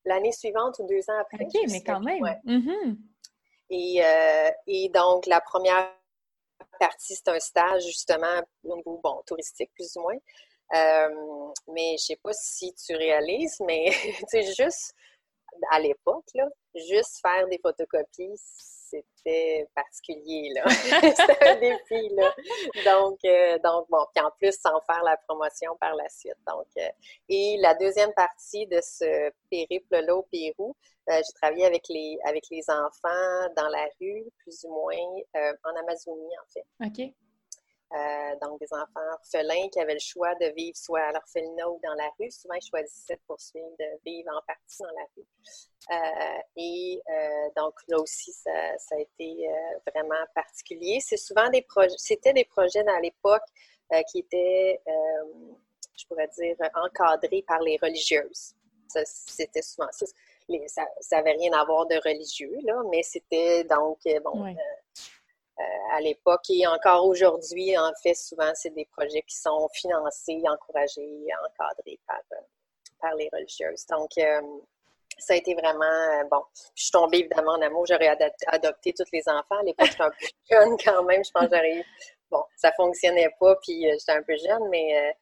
[0.05, 1.45] l'année suivante ou deux ans après.
[1.45, 2.23] OK, mais quand même.
[2.45, 2.97] Mm-hmm.
[3.71, 5.93] et, euh, et, donc, la première
[6.79, 10.17] partie, c'est un stage justement au niveau bon, touristique, plus ou moins.
[10.75, 14.95] Euh, mais je ne sais pas si tu réalises, mais tu sais, juste
[15.71, 16.31] à l'époque,
[16.75, 18.37] juste faire des photocopies,
[18.91, 20.65] c'était particulier, là.
[20.69, 22.35] c'était un défi, là.
[22.85, 26.37] Donc, euh, donc, bon, puis en plus, sans faire la promotion par la suite.
[26.47, 26.89] Donc, euh,
[27.29, 30.77] et la deuxième partie de ce périple-là au Pérou,
[31.09, 34.97] euh, j'ai travaillé avec les, avec les enfants dans la rue, plus ou moins,
[35.65, 36.67] en Amazonie, en fait.
[36.87, 37.15] OK.
[37.93, 41.81] Euh, donc, des enfants orphelins qui avaient le choix de vivre soit à l'orphelinat ou
[41.83, 42.31] dans la rue.
[42.31, 45.27] Souvent, ils choisissaient de poursuivre de vivre en partie dans la rue.
[45.91, 49.49] Euh, et euh, donc, là aussi, ça, a été
[49.89, 51.01] vraiment particulier.
[51.01, 53.43] C'est souvent des projets, c'était des projets dans l'époque
[54.13, 54.81] qui étaient,
[55.99, 58.55] je pourrais dire, encadrés par les religieuses.
[59.05, 60.07] C'était souvent ça.
[61.01, 64.55] ça n'avait rien à voir de religieux, là, mais c'était donc, bon,
[65.93, 71.27] à l'époque et encore aujourd'hui, en fait, souvent, c'est des projets qui sont financés, encouragés,
[71.45, 72.37] encadrés par, euh,
[73.01, 73.87] par les religieuses.
[73.87, 74.41] Donc, euh,
[75.19, 76.43] ça a été vraiment bon.
[76.75, 77.85] Je suis tombée évidemment en amour.
[77.87, 79.59] J'aurais adopté tous les enfants.
[79.61, 81.23] À l'époque, j'étais un peu jeune quand même.
[81.25, 81.85] Je pense que j'aurais
[82.31, 85.17] Bon, ça fonctionnait pas, puis j'étais un peu jeune, mais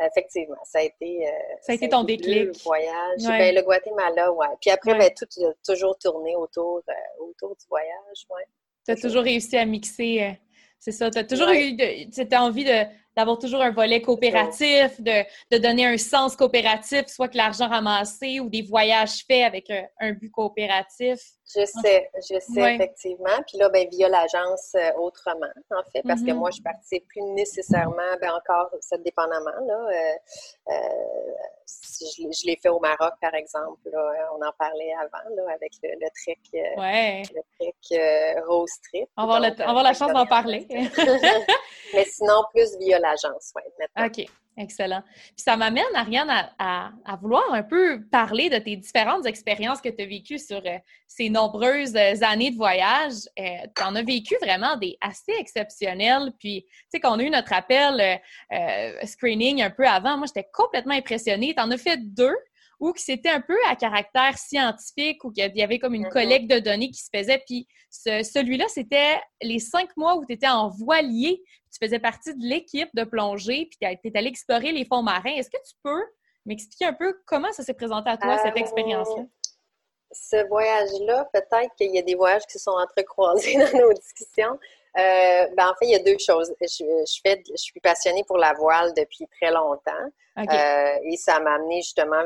[0.00, 1.24] effectivement, ça a été.
[1.60, 2.46] ça a été ton déclic.
[2.46, 3.22] Le voyage.
[3.24, 4.48] Ben, le Guatemala, ouais.
[4.60, 6.82] Puis après, ben, tout a toujours tourné autour,
[7.20, 8.44] autour du voyage, ouais.
[8.84, 10.22] Tu as toujours réussi à mixer.
[10.22, 10.32] Euh,
[10.78, 11.10] c'est ça.
[11.10, 11.76] Tu as toujours eu
[12.10, 12.84] cette envie de,
[13.16, 18.40] d'avoir toujours un volet coopératif, de, de, donner un sens coopératif, soit que l'argent ramassé
[18.40, 19.70] ou des voyages faits avec
[20.00, 21.20] un, but coopératif.
[21.54, 23.42] Je sais, je sais, effectivement.
[23.46, 26.34] Puis là, ben, via l'agence euh, autrement, en fait, parce que mm-hmm.
[26.34, 29.88] moi, je participe plus nécessairement, ben encore, ça dépendamment, là.
[29.90, 30.74] Euh, euh,
[32.00, 36.80] je, l'ai fait au Maroc, par exemple, on en parlait avant, là, avec le, le
[36.80, 37.22] ouais.
[37.34, 39.08] le trek Rose Trip.
[39.16, 40.66] On va avoir la chance d'en parler.
[41.94, 43.62] Mais sinon, plus via l'agence, oui,
[44.04, 44.26] OK.
[44.58, 45.02] Excellent.
[45.08, 50.02] Puis ça m'amène, Ariane, à, vouloir un peu parler de tes différentes expériences que tu
[50.02, 53.14] as vécues sur euh, ces nombreuses euh, années de voyage.
[53.38, 56.32] Euh, tu en as vécu vraiment des assez exceptionnels.
[56.38, 58.20] Puis, tu sais, quand on a eu notre appel
[59.04, 61.54] screening un peu avant, moi, j'étais complètement impressionnée.
[61.54, 62.36] Tu en as fait deux
[62.82, 66.12] ou que c'était un peu à caractère scientifique ou qu'il y avait comme une mm-hmm.
[66.12, 67.40] collecte de données qui se faisait.
[67.46, 71.40] Puis celui-là, c'était les cinq mois où tu étais en voilier,
[71.70, 75.30] tu faisais partie de l'équipe de plongée, puis tu es allé explorer les fonds marins.
[75.30, 76.02] Est-ce que tu peux
[76.44, 79.26] m'expliquer un peu comment ça s'est présenté à toi, cette euh, expérience-là?
[80.10, 84.58] Ce voyage-là, peut-être qu'il y a des voyages qui sont entrecroisés dans nos discussions.
[84.98, 86.52] Euh, ben, en fait, il y a deux choses.
[86.60, 89.92] Je, fais, je suis passionnée pour la voile depuis très longtemps.
[90.38, 92.22] Euh, et ça m'a amené justement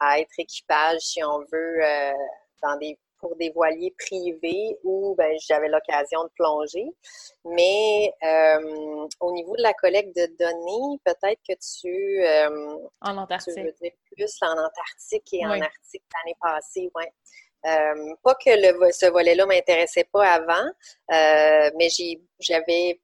[0.00, 2.12] à, être équipage, si on veut, euh,
[2.62, 6.86] dans des pour des voiliers privés où ben, j'avais l'occasion de plonger.
[7.44, 8.12] Mais
[9.20, 12.24] au niveau de la collecte de données, peut-être que tu,
[13.00, 13.54] en Antarctique.
[13.54, 17.12] tu veux dire plus en Antarctique et en Arctique l'année passée, ouais.
[17.64, 20.66] Euh, pas que le, ce volet-là m'intéressait pas avant,
[21.12, 21.88] euh, mais
[22.40, 23.00] j'avais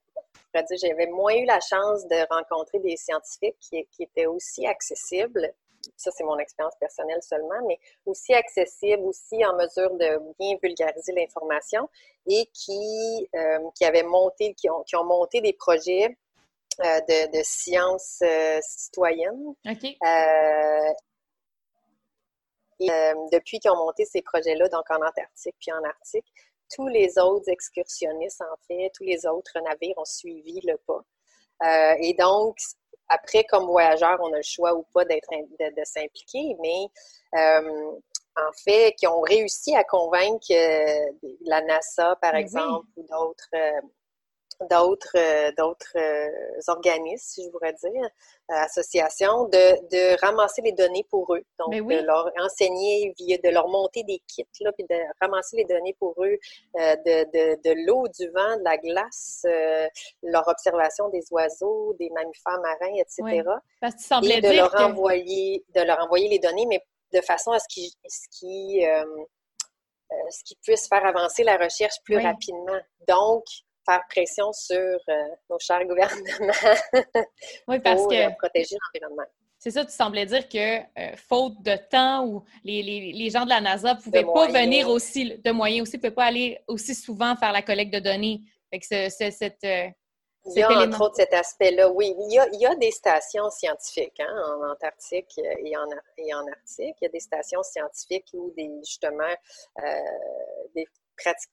[0.55, 5.53] j'avais moins eu la chance de rencontrer des scientifiques qui, étaient aussi accessibles.
[5.97, 11.13] Ça, c'est mon expérience personnelle seulement, mais aussi accessibles, aussi en mesure de bien vulgariser
[11.13, 11.89] l'information
[12.27, 16.17] et qui, euh, qui avaient monté, qui ont, qui ont monté des projets
[16.81, 18.23] de, sciences
[18.61, 19.55] citoyennes.
[22.81, 22.89] Et,
[23.33, 26.27] depuis qu'ils ont monté ces projets-là, donc en Antarctique puis en Arctique,
[26.75, 31.97] tous les autres excursionnistes, en fait, tous les autres navires ont suivi le pas.
[31.99, 32.57] et donc,
[33.09, 36.89] après, comme voyageur, on a le choix ou pas d'être de, s'impliquer, mais
[38.37, 40.47] en fait, qui ont réussi à convaincre
[41.47, 43.49] la NASA, par exemple, ou d'autres
[44.71, 48.03] d'autres euh, d'autres euh, organismes, si je voudrais dire,
[48.51, 51.45] euh, associations, de, de, ramasser les données pour eux.
[51.59, 55.97] Donc, de leur enseigner, de leur monter des kits, là, puis de ramasser les données
[55.99, 56.37] pour eux,
[56.75, 59.45] de, de, de l'eau, du vent, de la glace,
[60.23, 63.43] leur observation des oiseaux, des mammifères marins, etc.
[63.81, 67.59] Parce que et de leur envoyer, de leur envoyer les données, mais de façon à
[67.59, 68.85] ce qu'ils ce qui,
[70.31, 72.81] ce qui puisse faire avancer la recherche plus rapidement.
[73.07, 73.45] Donc,
[73.89, 75.15] faire pression sur euh,
[75.49, 76.53] nos chers gouvernements
[77.69, 79.29] oui, parce pour que, euh, protéger l'environnement.
[79.59, 83.45] C'est ça, tu semblais dire que euh, faute de temps ou les, les, les, gens
[83.45, 86.61] de la NASA ne pouvaient pas venir aussi, de moyens aussi, ne pouvaient pas aller
[86.69, 88.43] aussi souvent faire la collecte de données.
[88.71, 92.15] Fait que c'est, cette, il y a entre autres cet aspect-là, oui.
[92.17, 96.35] Il y, a, il y a des stations scientifiques hein, en Antarctique et en, et
[96.35, 96.97] en Arctique.
[97.01, 99.35] Il y a des stations scientifiques où des, justement
[100.75, 100.87] des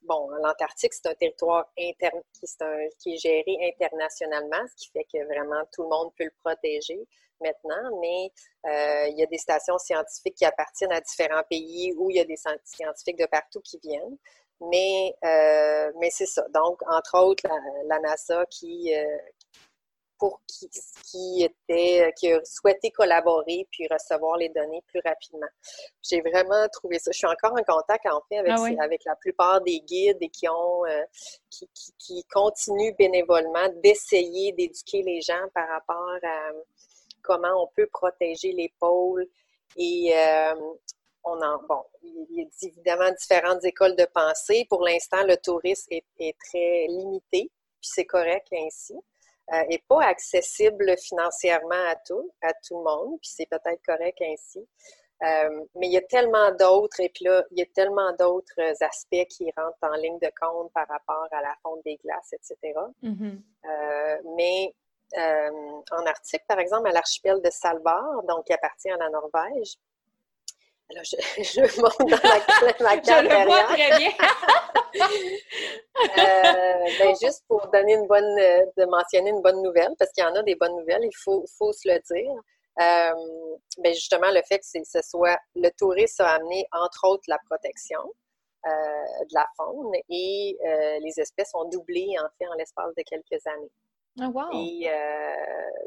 [0.02, 5.82] bon, l'Antarctique, c'est un territoire qui, est géré internationalement, ce qui fait que vraiment tout
[5.82, 7.06] le monde peut le protéger
[7.40, 8.32] maintenant, mais
[8.66, 12.20] euh, il y a des stations scientifiques qui appartiennent à différents pays où il y
[12.20, 14.16] a des scientifiques de partout qui viennent.
[14.60, 16.42] Mais, euh, mais c'est ça.
[16.54, 17.44] Donc, entre autres,
[17.84, 19.18] la, NASA qui, euh,
[20.18, 20.68] pour qui,
[21.04, 25.46] qui était, qui a souhaité collaborer puis recevoir les données plus rapidement.
[26.02, 27.10] J'ai vraiment trouvé ça.
[27.12, 30.28] Je suis encore en contact en fait avec, ah avec la plupart des guides et
[30.28, 31.04] qui ont euh,
[31.50, 36.50] qui, qui, continuent bénévolement d'essayer d'éduquer les gens par rapport à
[37.22, 39.26] comment on peut protéger les pôles
[39.76, 40.54] et euh,
[41.24, 44.64] on en, bon, il y a évidemment différentes écoles de pensée.
[44.68, 47.50] Pour l'instant, le tourisme est, est très limité,
[47.80, 48.94] puis c'est correct ainsi
[49.52, 54.18] n'est euh, pas accessible financièrement à tout, à tout le monde, puis c'est peut-être correct
[54.22, 54.66] ainsi.
[55.22, 58.82] Euh, mais il y a tellement d'autres, et puis là, il y a tellement d'autres
[58.82, 62.78] aspects qui rentrent en ligne de compte par rapport à la fonte des glaces, etc.
[63.02, 63.40] Mm-hmm.
[63.64, 64.74] Euh, mais
[65.16, 69.76] en Arctique, par exemple, à l'archipel de Svalbard, donc qui appartient à la Norvège,
[70.90, 74.12] alors, je, je monte dans la, ma carte Je le vois très bien.
[76.18, 78.36] euh, ben, juste pour donner une bonne,
[78.76, 81.44] de mentionner une bonne nouvelle, parce qu'il y en a des bonnes nouvelles, il faut,
[81.58, 82.32] faut se le dire.
[82.78, 87.38] Euh, ben justement, le fait que ce soit le tourisme a amené, entre autres, la
[87.48, 88.00] protection
[88.66, 90.58] euh, de la faune et
[91.02, 93.72] les espèces ont doublé, en fait, en l'espace de quelques années.
[94.20, 94.50] Oh, wow.
[94.52, 94.88] Et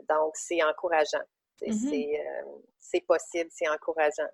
[0.09, 1.23] donc, c'est encourageant.
[1.67, 2.43] Mm-hmm.
[2.79, 4.29] C'est possible, c'est encourageant.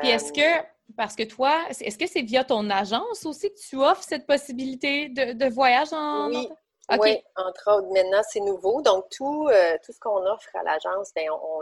[0.00, 0.64] Puis est-ce que,
[0.96, 5.08] parce que toi, est-ce que c'est via ton agence aussi que tu offres cette possibilité
[5.08, 6.28] de, de voyage en...
[6.28, 6.48] Oui,
[7.00, 8.82] oui, entre autres, maintenant, c'est nouveau.
[8.82, 11.60] Donc, tout, euh, tout ce qu'on offre à l'agence, ben, on,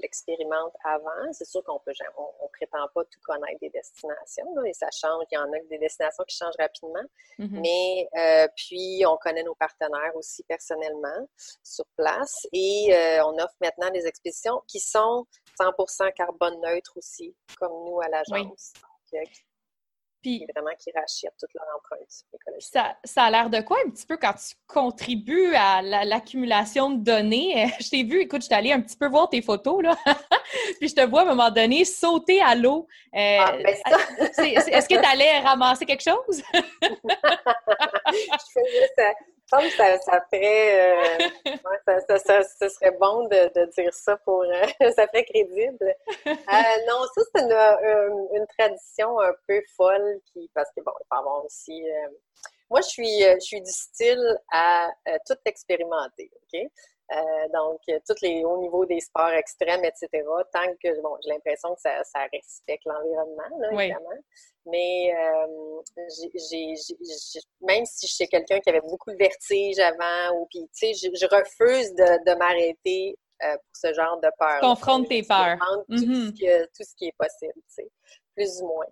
[0.00, 1.32] l'expérimente avant.
[1.32, 5.24] C'est sûr qu'on peut on, prétend pas tout connaître des destinations, et ça change.
[5.30, 7.04] Il y en a des destinations qui changent rapidement.
[7.38, 7.60] Mm-hmm.
[7.60, 11.28] Mais euh, puis, on connaît nos partenaires aussi personnellement
[11.62, 12.46] sur place.
[12.52, 15.26] Et euh, on offre maintenant des expéditions qui sont
[15.60, 18.72] 100% carbone neutre aussi, comme nous à l'agence.
[20.22, 22.08] Puis, vraiment qui rachètent toute leur empreinte
[22.60, 27.02] ça, ça, a l'air de quoi un petit peu quand tu contribues à l'accumulation de
[27.02, 27.66] données?
[27.80, 29.96] Je t'ai vu, écoute, je suis allée un petit peu voir tes photos, là.
[30.78, 32.86] puis je te vois à un moment donné sauter à l'eau.
[33.14, 36.42] Euh, ah, ben Est-ce que tu allais ramasser quelque chose?
[36.52, 36.98] je
[38.54, 39.12] faisais ça
[39.50, 40.96] que ça, ça ferait.
[40.96, 44.42] Euh, ça, ça, ça, serait bon de, de dire ça pour.
[44.42, 45.94] Euh, ça ferait crédible.
[46.26, 46.32] Euh,
[46.88, 50.50] non, ça, c'est une, une, tradition un peu folle qui.
[50.54, 51.84] Parce que, bon, il faut avoir aussi.
[52.70, 54.90] moi, je suis, je suis du style à
[55.26, 56.60] tout expérimenter, OK?
[57.12, 60.08] Euh, donc, tous les hauts niveaux des sports extrêmes, etc.,
[60.52, 64.08] tant que, bon, j'ai l'impression que ça, ça respecte l'environnement, évidemment.
[64.66, 65.82] Mais euh,
[66.50, 66.74] j'ai,
[67.60, 71.10] même si je suis quelqu'un qui avait beaucoup de vertige avant, ou puis, tu sais,
[71.14, 74.60] je, refuse de, de m'arrêter euh, pour ce genre de peur.
[74.60, 75.58] Confronte tes peurs.
[75.90, 76.32] Tout, ce mm-hmm.
[76.32, 77.88] qui, tout ce qui est possible, tu sais,
[78.34, 78.86] plus ou moins.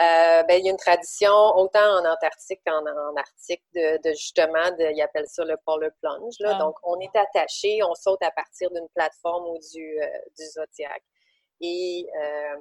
[0.00, 4.12] Euh, ben, il y a une tradition, autant en Antarctique qu'en en Arctique, de, de,
[4.14, 6.34] justement, de, ils appellent ça le polar plunge.
[6.40, 6.54] Là.
[6.56, 6.58] Ah.
[6.58, 11.02] Donc, on est attaché, on saute à partir d'une plateforme ou du, euh, du Zodiac.
[11.60, 12.56] Et euh,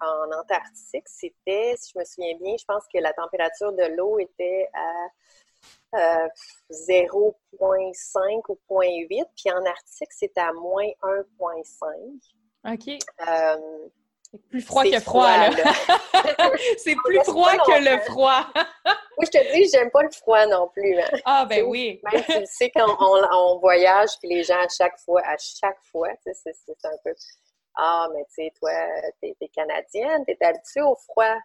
[0.00, 4.20] en Antarctique, c'était, si je me souviens bien, je pense que la température de l'eau
[4.20, 6.28] était à
[6.70, 12.38] 0,5 ou 0,8, puis en Arctique, c'est à moins 1,5.
[12.72, 12.98] OK.
[14.30, 15.50] C'est plus froid que froid, là.
[16.78, 18.46] c'est plus froid que le froid.
[19.16, 21.00] oui, je te dis, j'aime pas le froid non plus.
[21.00, 21.18] Hein.
[21.24, 22.00] Ah, ben oui.
[22.12, 26.10] Même tu sais, quand on, voyage, puis les gens, à chaque fois, à chaque fois,
[26.24, 27.14] c'est un peu
[27.76, 28.70] Ah, mais tu sais, toi,
[29.22, 31.36] t'es es canadienne, t'es habituée au froid.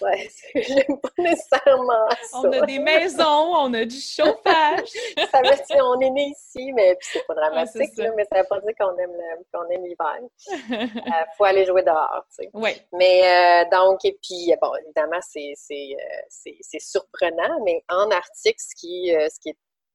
[0.00, 2.38] Ouais, j'aime pas nécessairement ça.
[2.38, 4.88] On a des maisons, on a du chauffage.
[5.30, 8.60] ça veut dire on est né ici, mais c'est pas dramatique, mais ça veut pas
[8.60, 10.18] dire qu'on aime l'hiver.
[10.48, 12.50] Il euh, faut aller jouer dehors, tu sais.
[12.54, 12.70] Oui.
[12.92, 19.10] Mais euh, donc, et puis, bon, évidemment, c'est euh, surprenant, mais en Arctique, ce qui,
[19.12, 19.50] ce qui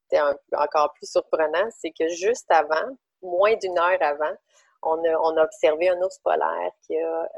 [0.10, 0.22] était
[0.56, 4.36] encore plus surprenant, c'est que juste avant, moins d'une heure avant,
[4.82, 7.30] on a, on a observé un ours polaire qui a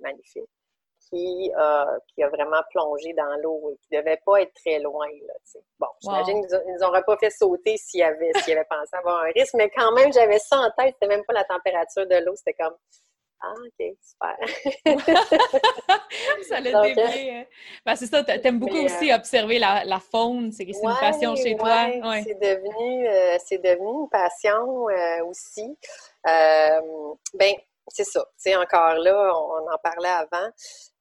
[0.00, 0.48] magnifique
[1.14, 4.80] qui, euh, qui a vraiment plongé dans l'eau et qui ne devait pas être très
[4.80, 5.06] loin.
[5.06, 5.34] Là,
[5.78, 9.30] bon, j'imagine qu'ils ne nous auraient pas fait sauter s'ils avaient, avaient pensé avoir un
[9.34, 10.94] risque, mais quand même, j'avais ça en tête.
[10.94, 12.34] C'était même pas la température de l'eau.
[12.34, 12.74] C'était comme
[13.40, 14.36] ah, OK, super.
[16.48, 17.30] ça l'a dévié.
[17.30, 17.44] Hein.
[17.84, 20.50] Ben, c'est ça, t'aimes beaucoup aussi euh, observer la, la faune.
[20.50, 21.88] C'est une passion chez toi.
[21.88, 22.22] Ouais.
[22.22, 24.86] C'est devenu, euh, devenu une passion
[25.28, 25.76] aussi.
[26.24, 27.54] ben,
[27.88, 28.24] c'est ça.
[28.42, 30.50] Tu encore là, on, en parlait avant.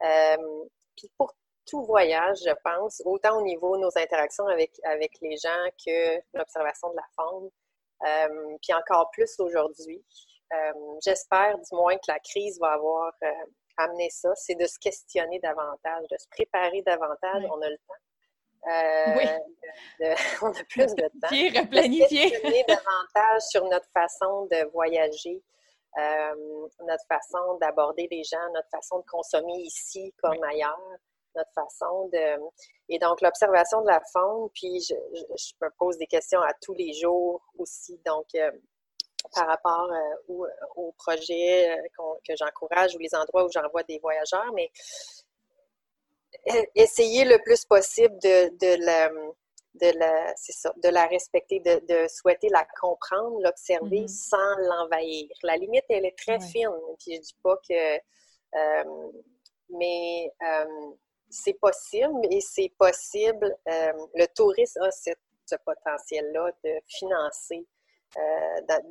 [0.03, 0.65] Euh,
[0.97, 1.33] puis pour
[1.65, 6.19] tout voyage, je pense, autant au niveau de nos interactions avec, avec les gens que
[6.33, 7.49] l'observation de la faune,
[8.05, 10.03] euh, puis encore plus aujourd'hui.
[10.53, 13.13] Euh, j'espère du moins que la crise va avoir
[13.77, 17.43] amené ça, c'est de se questionner davantage, de se préparer davantage.
[17.49, 19.17] On a le temps.
[19.17, 19.25] oui.
[20.41, 21.61] on a plus de temps.
[21.61, 22.25] Replanifier.
[22.25, 25.41] De se questionner davantage sur notre façon de voyager,
[25.97, 30.79] notre façon d'aborder les gens, notre façon de consommer ici comme ailleurs,
[31.35, 32.39] notre façon de...
[32.89, 34.93] Et donc, l'observation de la faune, puis je,
[35.61, 38.51] me pose des questions à tous les jours aussi, donc euh,
[39.33, 41.77] par rapport euh, aux, projets
[42.27, 44.69] que j'encourage ou les endroits où j'envoie des voyageurs, mais
[46.75, 49.09] essayer le plus possible de, de la
[49.75, 54.29] de la, ça, de la respecter, de, souhaiter la comprendre, l'observer mm-hmm.
[54.29, 55.29] sans l'envahir.
[55.43, 56.69] La limite, elle est très fine.
[56.99, 57.95] Puis je dis pas que,
[58.55, 59.11] euh,
[59.69, 60.91] mais euh,
[61.29, 63.55] c'est possible et c'est possible.
[63.67, 67.65] Euh, le tourisme a ce potentiel-là de financer,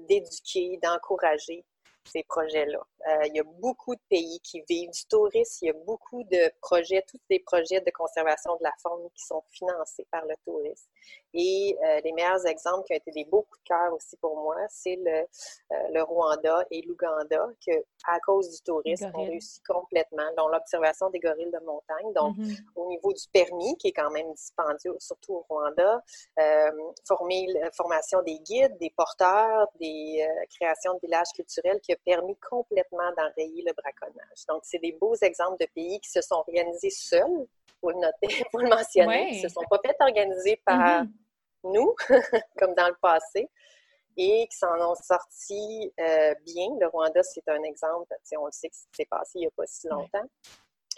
[0.08, 1.64] d'éduquer, d'encourager
[2.04, 2.80] ces projets-là.
[3.08, 6.24] Euh, il y a beaucoup de pays qui vivent du tourisme, il y a beaucoup
[6.24, 10.34] de projets, tous des projets de conservation de la faune qui sont financés par le
[10.44, 10.88] tourisme.
[11.34, 14.36] Et euh, les meilleurs exemples qui ont été des beaux coups de cœur aussi pour
[14.36, 17.72] moi, c'est le, euh, le Rwanda et l'Ouganda, que
[18.06, 22.12] à cause du tourisme, ont réussi complètement, dont l'observation des gorilles de montagne.
[22.14, 22.64] Donc, mm-hmm.
[22.76, 26.02] au niveau du permis, qui est quand même dispendieux, surtout au Rwanda,
[27.06, 33.10] former, formation des guides, des porteurs, des créations de villages culturels qui a permis complètement
[33.16, 34.46] d'enrayer le braconnage.
[34.48, 37.46] Donc, c'est des beaux exemples de pays qui se sont organisés seuls,
[37.80, 41.08] pour le noter, pour le mentionner, qui ne se sont pas fait organiser par mm-hmm.
[41.64, 41.94] Nous,
[42.58, 43.48] comme dans le passé,
[44.16, 46.68] et qui s'en ont sortis euh, bien.
[46.80, 49.66] Le Rwanda, c'est un exemple, on le sait que c'est passé il n'y a pas
[49.66, 50.28] si longtemps.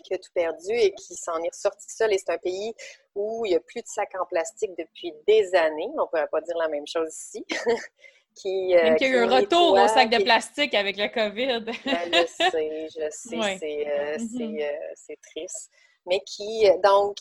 [0.02, 2.12] qui a tout perdu et qui s'en est ressorti seul.
[2.12, 2.74] Et c'est un pays
[3.14, 5.88] où il n'y a plus de sacs en plastique depuis des années.
[5.96, 7.44] On ne pourrait pas dire la même chose ici.
[8.34, 11.64] Qui, euh, qu'il y a eu un retour au sac de plastique avec le COVID.
[11.84, 14.60] Ben, je sais, je sais, euh, mm-hmm.
[14.60, 15.70] euh, c'est, triste.
[16.06, 17.16] Mais qui, donc,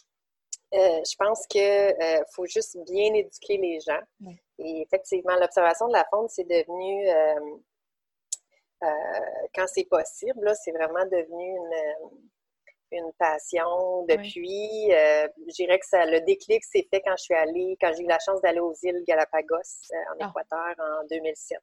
[0.74, 1.96] je pense qu'il
[2.34, 4.02] faut juste bien éduquer les gens.
[4.60, 7.08] Et effectivement, l'observation de la faune, c'est devenu,
[9.56, 12.30] quand c'est possible, c'est vraiment devenu une
[12.94, 14.92] une passion depuis.
[14.94, 18.04] Euh, je dirais que ça, le déclic s'est fait quand je suis allée, quand j'ai
[18.04, 20.30] eu la chance d'aller aux îles Galapagos euh, en ah.
[20.30, 21.60] Équateur en 2007.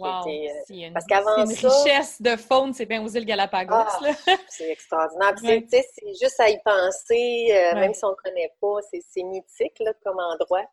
[0.00, 0.28] Wow.
[0.28, 1.42] Euh, parce qu'avant ça.
[1.42, 3.74] une richesse de faune, c'est bien aux îles Galapagos.
[3.74, 3.98] Ah,
[4.48, 5.34] c'est extraordinaire.
[5.68, 10.18] C'est juste à y penser, même si on ne connaît pas, c'est mythique là, comme
[10.18, 10.64] endroit.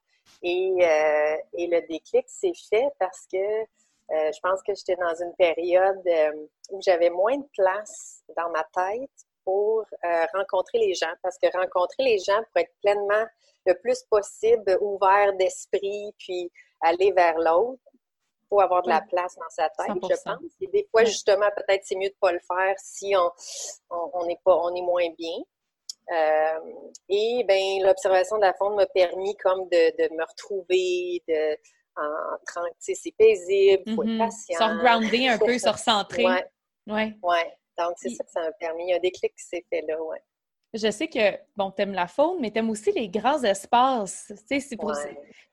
[0.41, 0.73] Et,
[1.57, 3.37] et le déclic s'est fait parce que
[4.09, 6.03] je pense que j'étais dans une période
[6.71, 9.09] où j'avais moins de place dans ma tête
[9.47, 13.25] pour euh, rencontrer les gens, parce que rencontrer les gens pour être pleinement
[13.65, 16.51] le plus possible ouvert d'esprit, puis
[16.81, 17.81] aller vers l'autre,
[18.49, 20.39] pour avoir de la place dans sa tête, je pense.
[20.61, 23.31] Et des fois, justement, peut-être c'est mieux de ne pas le faire si on,
[23.89, 25.37] on, est, pas, on est moins bien.
[26.09, 26.59] Euh,
[27.09, 31.57] et ben l'observation de la faune m'a permis comme de, me retrouver, de
[31.97, 34.17] en, c'est paisible, il faut être mm-hmm.
[34.17, 34.59] patient.
[34.59, 36.25] Se grounder un peu, se recentrer.
[36.25, 36.45] Ouais.
[36.87, 37.17] Ouais.
[37.23, 37.57] ouais.
[37.77, 38.85] Donc, c'est ça que ça m'a permis.
[38.85, 40.21] Il y a un déclic qui s'est fait là, ouais.
[40.77, 44.25] Je sais que, bon, t'aimes la faune, mais t'aimes aussi les grands espaces.
[44.29, 44.93] Tu sais, c'est pour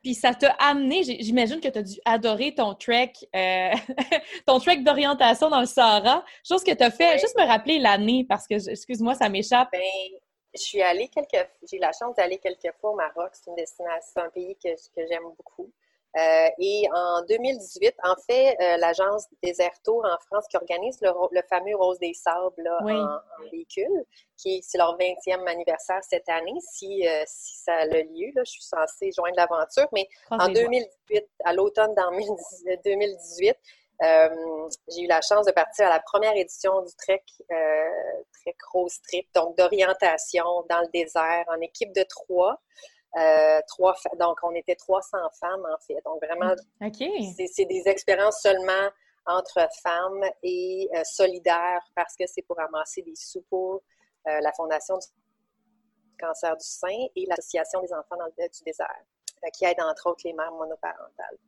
[0.03, 3.71] Puis ça t'a amené, j'imagine que tu as dû adorer ton trek, euh,
[4.47, 6.25] ton trek d'orientation dans le Sahara.
[6.47, 9.69] Chose que tu as fait, juste me rappeler l'année, parce que, excuse-moi, ça m'échappe.
[9.73, 9.81] Ben,
[10.55, 13.31] je suis allée quelques j'ai eu la chance d'aller quelques fois au Maroc.
[13.33, 15.73] C'est une destination, un pays que, que j'aime beaucoup.
[16.17, 21.11] Euh, et en 2018, en fait, euh, l'agence Deserto en France qui organise le,
[21.49, 23.19] fameux Rose des Sables en,
[23.51, 24.05] véhicule,
[24.37, 28.31] qui c'est leur 20e anniversaire cette année, si, euh, si ça a le lieu.
[28.37, 31.95] Là, je suis censée joindre l'aventure, mais en 2018, à l'automne
[32.85, 33.57] 2018,
[34.01, 39.27] j'ai eu la chance de partir à la première édition du Trek, Trek Rose Trip,
[39.35, 42.61] donc d'orientation dans le désert en équipe de trois.
[43.17, 46.01] Euh, trois, donc, on était 300 femmes, en fait.
[46.05, 46.55] Donc, vraiment,
[47.53, 48.91] c'est des expériences seulement
[49.27, 53.83] entre femmes et euh, solidaires parce que c'est pour amasser des sous pour
[54.27, 59.05] euh, la Fondation du cancer du sein et l'Association des enfants dans le, du désert,
[59.53, 61.39] qui aide entre autres les mères monoparentales.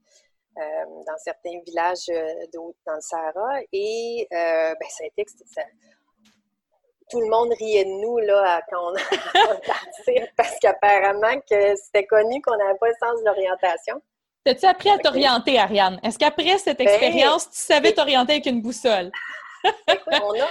[0.57, 2.07] dans certains villages
[2.55, 3.61] dans le Sahara.
[3.73, 5.25] Et ben, ça a été,
[7.11, 8.95] tout le monde riait de nous là, quand on
[9.51, 14.01] a parti parce qu'apparemment que c'était connu qu'on n'avait pas le sens de l'orientation.
[14.45, 15.99] T'as-tu appris à t'orienter, Ariane?
[16.03, 19.11] Est-ce qu'après cette ben, expérience, tu savais t'orienter avec une boussole?
[19.65, 20.49] on a,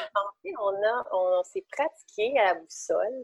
[0.60, 3.24] on, a, on s'est pratiqué à la boussole.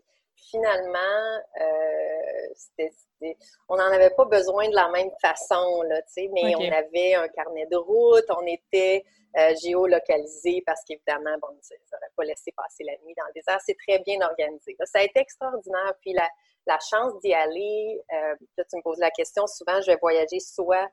[0.50, 3.28] Finalement, euh,
[3.70, 6.02] on n'en avait pas besoin de la même façon, là,
[6.34, 9.04] mais on avait un carnet de route, on était
[9.38, 13.60] euh, géolocalisé parce qu'évidemment, bon, ça n'aurait pas laissé passer la nuit dans le désert.
[13.66, 14.76] C'est très bien organisé.
[14.86, 15.94] ça a été extraordinaire.
[16.02, 16.28] Puis la,
[16.68, 20.40] la chance d'y aller, euh, là, tu me poses la question, souvent, je vais voyager
[20.40, 20.88] soit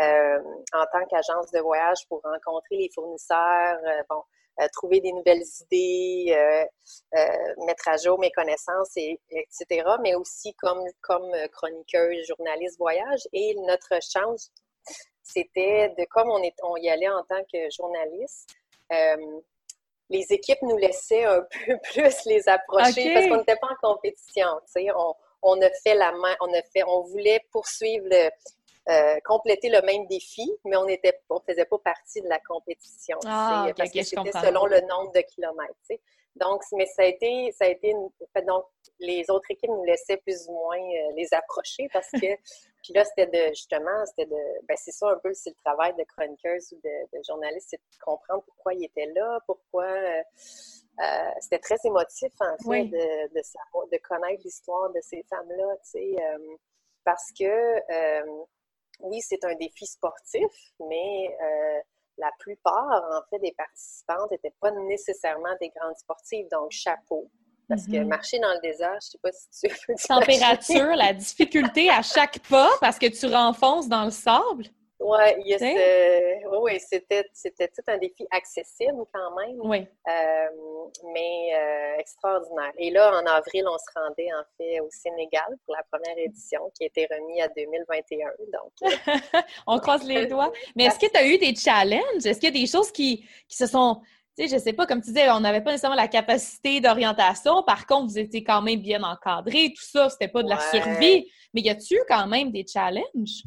[0.00, 0.38] euh,
[0.72, 4.22] en tant qu'agence de voyage pour rencontrer les fournisseurs, euh, bon,
[4.68, 6.36] trouver des nouvelles idées,
[7.66, 13.26] mettre à jour mes connaissances, et, etc., mais aussi comme, comme chroniqueuse, journaliste voyage.
[13.32, 14.50] Et notre chance
[15.22, 18.48] c'était de comme on, est, on y allait en tant que journaliste,
[18.92, 19.40] euh,
[20.08, 24.48] les équipes nous laissaient un peu plus les approcher parce qu'on n'était pas en compétition.
[24.96, 28.06] On, on a fait la main, on a fait, on voulait poursuivre
[28.88, 33.18] euh, compléter le même défi, mais on était, on faisait pas partie de la compétition.
[33.26, 35.74] Ah, parce que c'était selon le nombre de kilomètres.
[36.36, 37.92] Donc, mais ça a été, ça a été,
[38.46, 38.64] donc
[39.00, 42.18] les autres équipes nous laissaient plus ou moins euh, les approcher parce que,
[42.82, 45.94] puis là, c'était de, justement, c'était de, ben c'est ça un peu, c'est le travail
[45.96, 50.22] de chroniqueuse ou de, de journaliste, c'est de comprendre pourquoi ils étaient là, pourquoi, euh,
[51.02, 55.76] euh, c'était très émotif, en fait, de, de, savoir, de connaître l'histoire de ces femmes-là,
[55.84, 56.16] tu sais,
[57.04, 57.44] parce que,
[59.02, 60.50] oui, c'est un défi sportif,
[60.88, 61.36] mais
[62.18, 67.30] la plupart, en fait, des participantes n'étaient pas nécessairement des grandes sportives, donc chapeau.
[67.68, 68.06] Parce que mm-hmm.
[68.06, 69.94] marcher dans le désert, je ne sais pas si tu veux.
[70.06, 74.64] Température, la difficulté à chaque pas parce que tu renfonces dans le sable.
[75.00, 79.58] Ouais, oui, oui, c'était, c'était tout un défi accessible quand même.
[79.60, 79.78] Oui.
[79.78, 80.46] Euh,
[81.14, 82.72] mais euh, extraordinaire.
[82.76, 86.70] Et là, en avril, on se rendait en fait au Sénégal pour la première édition
[86.74, 88.26] qui a été remise à 2021.
[88.52, 90.52] Donc, euh, on croise les doigts.
[90.76, 92.26] Mais est-ce que tu as eu des challenges?
[92.26, 94.02] Est-ce qu'il y a des choses qui, qui se sont
[94.36, 97.64] tu sais, je sais pas, comme tu disais, on n'avait pas nécessairement la capacité d'orientation.
[97.64, 101.26] Par contre, vous étiez quand même bien encadré, tout ça, c'était pas de la survie.
[101.52, 103.42] Mais y a-tu quand même des challenges?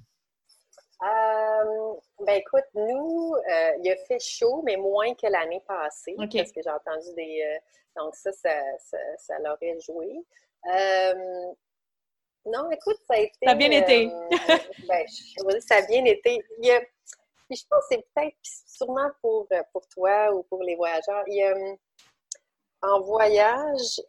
[1.04, 6.52] Euh, ben écoute, nous, euh, il a fait chaud, mais moins que l'année passée, parce
[6.52, 7.44] que j'ai entendu des...
[7.44, 7.60] Euh,
[7.96, 8.50] donc ça, ça,
[9.18, 10.14] ça, l'aurait joué.
[12.46, 13.38] non, écoute, ça a été...
[13.44, 14.08] Ça a bien été.
[14.88, 16.44] ben, je, ça a bien été.
[16.60, 20.64] Il y a, puis je pense que c'est peut-être sûrement pour, pour toi ou pour
[20.64, 21.24] les voyageurs.
[21.28, 21.54] Il y a,
[22.82, 24.02] en voyage,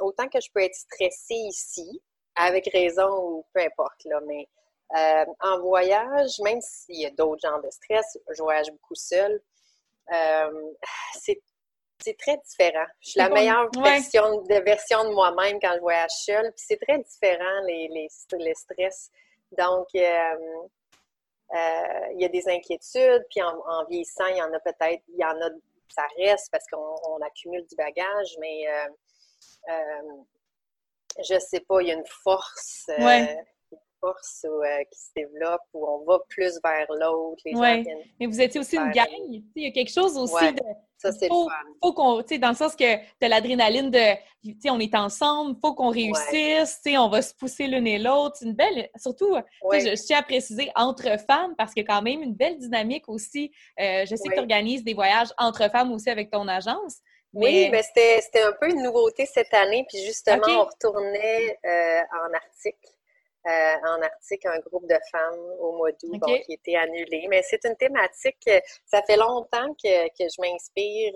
[0.00, 2.00] autant que je peux être stressée ici,
[2.36, 4.48] avec raison ou peu importe, là, mais
[4.96, 9.40] euh, en voyage, même s'il y a d'autres genres de stress, je voyage beaucoup seule.
[10.12, 10.72] Euh,
[11.18, 12.86] c'est très différent.
[13.00, 16.52] Je suis la meilleure version, de, version de moi-même quand je voyage seule.
[16.52, 18.08] Puis c'est très différent, les, les,
[18.38, 19.10] les stress.
[19.56, 20.66] Donc, euh,
[22.14, 23.24] il y a des inquiétudes.
[23.30, 25.48] Puis en, vieillissant, il y en a peut-être, il y en a,
[25.88, 28.66] ça reste parce qu'on accumule du bagage, mais
[31.18, 32.90] je sais pas, il y a une force
[34.02, 37.40] force euh, qui se développe, où on va plus vers l'autre.
[37.46, 37.86] Oui,
[38.18, 39.06] mais vous étiez aussi une gang.
[39.28, 40.62] Il y a quelque chose aussi de...
[40.98, 41.48] Ça, c'est faut,
[41.82, 44.78] faut qu'on, tu sais, dans le sens que tu as l'adrénaline de, tu sais, on
[44.78, 48.36] est ensemble, faut qu'on réussisse, tu sais, on va se pousser l'une et l'autre.
[48.36, 51.86] C'est une belle, surtout, tu sais, je tiens à préciser entre femmes parce qu'il y
[51.86, 53.50] a quand même une belle dynamique aussi.
[53.80, 56.98] Euh, je sais que tu organises des voyages entre femmes aussi avec ton agence.
[57.34, 59.84] Oui, mais c'était un peu une nouveauté cette année.
[59.88, 62.76] Puis justement, on retournait en Arctique.
[63.44, 67.26] En Arctique, un groupe de femmes au mois d'août qui était annulé.
[67.28, 68.48] Mais c'est une thématique,
[68.86, 71.12] ça fait longtemps que, que je m'inspire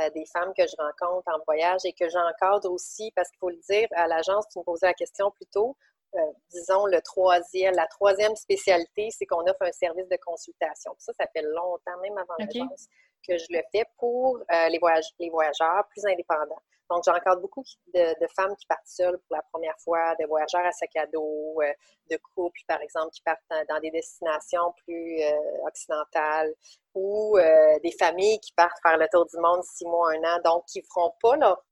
[0.00, 3.50] euh, des femmes que je rencontre en voyage et que j'encadre aussi, parce qu'il faut
[3.50, 5.76] le dire, à l'agence, tu me posais la question plus tôt,
[6.14, 6.18] euh,
[6.50, 10.94] disons, le troisième, la troisième spécialité, c'est qu'on offre un service de consultation.
[10.96, 12.88] ça, ça fait longtemps, même avant l'agence,
[13.26, 14.80] que je le fais pour euh, les,
[15.18, 16.62] les voyageurs plus indépendants.
[16.90, 17.64] Donc, j'encadre beaucoup
[17.94, 21.56] de, femmes qui partent seules pour la première fois, de voyageurs à sac à dos,
[21.62, 21.72] euh,
[22.10, 26.52] de couples, par exemple, qui partent dans, des destinations plus euh, occidentales,
[26.94, 27.38] ou
[27.82, 30.80] des familles qui partent faire le tour du monde six mois, un an, donc qui
[30.80, 31.64] ne feront pas leur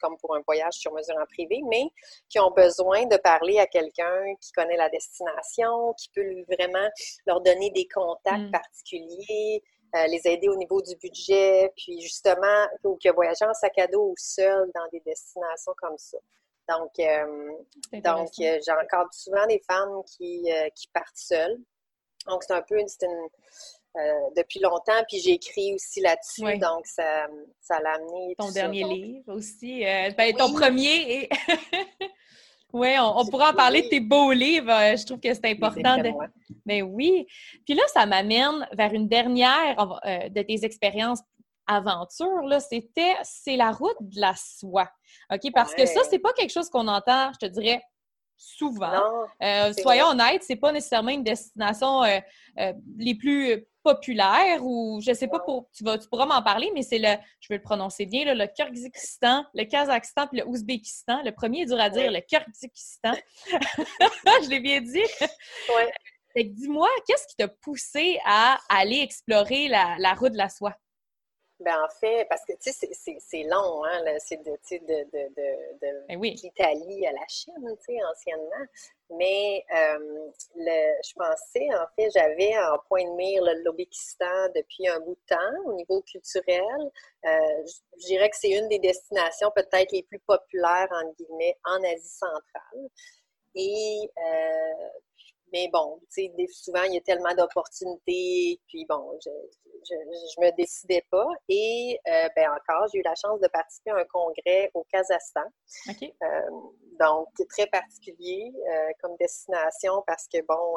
[0.00, 1.84] comme pour un voyage sur mesure en privé, mais
[2.28, 6.88] qui ont besoin de parler à quelqu'un qui connaît la destination, qui peut vraiment
[7.26, 8.50] leur donner des contacts mm.
[8.50, 9.62] particuliers,
[9.96, 13.86] euh, les aider au niveau du budget, puis justement, ou que voyager en sac à
[13.86, 16.18] dos ou seul dans des destinations comme ça.
[16.68, 17.52] Donc, euh,
[18.04, 21.58] donc euh, j'encadre souvent des femmes qui, qui partent seules.
[22.26, 22.78] Donc, c'est un peu
[24.36, 27.26] depuis longtemps, puis j'ai écrit aussi là-dessus, donc ça,
[27.60, 28.34] ça l'a amené.
[28.38, 29.80] Ton dernier livre aussi,
[30.16, 31.28] ben, ton premier et
[32.72, 34.70] Oui, on, pourra en parler de tes beaux livres.
[34.70, 35.96] Euh, je trouve que c'est important.
[35.96, 36.10] De...
[36.66, 37.26] Mais ben oui.
[37.64, 41.20] Puis là, ça m'amène vers une dernière euh, de tes expériences
[41.66, 42.60] aventures.
[42.60, 44.90] C'était c'est la route de la soie.
[45.32, 45.50] OK?
[45.54, 47.82] Parce que ça, c'est pas quelque chose qu'on entend, je te dirais,
[48.36, 49.02] souvent.
[49.42, 52.02] Euh, soyons honnêtes, c'est pas nécessairement une destination
[52.98, 56.82] les plus populaire ou je sais pas pour tu vas tu pourras m'en parler mais
[56.82, 61.22] c'est le je vais le prononcer bien le Kyrgyzstan, le Kazakhstan puis le Ouzbékistan.
[61.24, 63.14] Le premier est dur à dire, le Kyrgyzstan.
[63.46, 65.02] je l'ai bien dit.
[66.36, 70.74] Dis-moi, qu'est-ce qui t'a poussé à aller explorer la, la route de la soie?
[71.60, 76.06] Ben en fait, parce que tu sais, c'est long, hein, c'est de, de, de, de,
[76.08, 77.54] ben l'Italie à la Chine,
[77.84, 78.66] tu sais, anciennement.
[79.10, 85.00] Mais euh, le, je pensais, en fait, j'avais en point de mire l'Ouzbékistan depuis un
[85.00, 86.90] bout de temps au niveau culturel.
[87.24, 87.66] Euh,
[88.00, 92.08] je dirais que c'est une des destinations peut-être les plus populaires, en guillemets, en Asie
[92.08, 92.88] centrale.
[93.56, 94.88] Et euh,
[95.52, 99.30] mais bon, tu sais, souvent, il y a tellement d'opportunités, puis bon, je,
[99.88, 101.26] je, me décidais pas.
[101.48, 105.44] Et euh, ben encore, j'ai eu la chance de participer à un congrès au Kazakhstan.
[105.88, 106.50] Euh,
[106.98, 110.76] donc, très particulier euh, comme destination parce que, bon,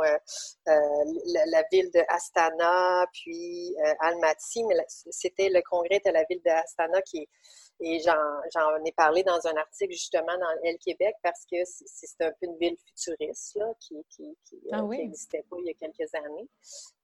[0.65, 7.01] la, ville de Astana, puis Almaty, mais c'était le congrès de la ville de Astana
[7.01, 7.29] qui est
[7.83, 12.31] et j'en ai parlé dans un article justement dans El Québec parce que c'est un
[12.39, 16.47] peu une ville futuriste là, qui n'existait ah pas il y a quelques années.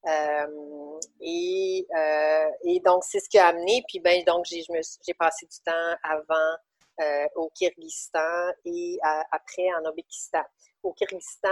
[0.07, 3.83] Euh, et, euh, et, donc, c'est ce qui a amené.
[3.87, 6.55] Puis, ben, donc, j'ai passé du temps avant
[7.01, 8.99] euh, au Kyrgyzstan et
[9.31, 10.43] après en Ouzbékistan.
[10.83, 11.49] Au Kyrgyzstan,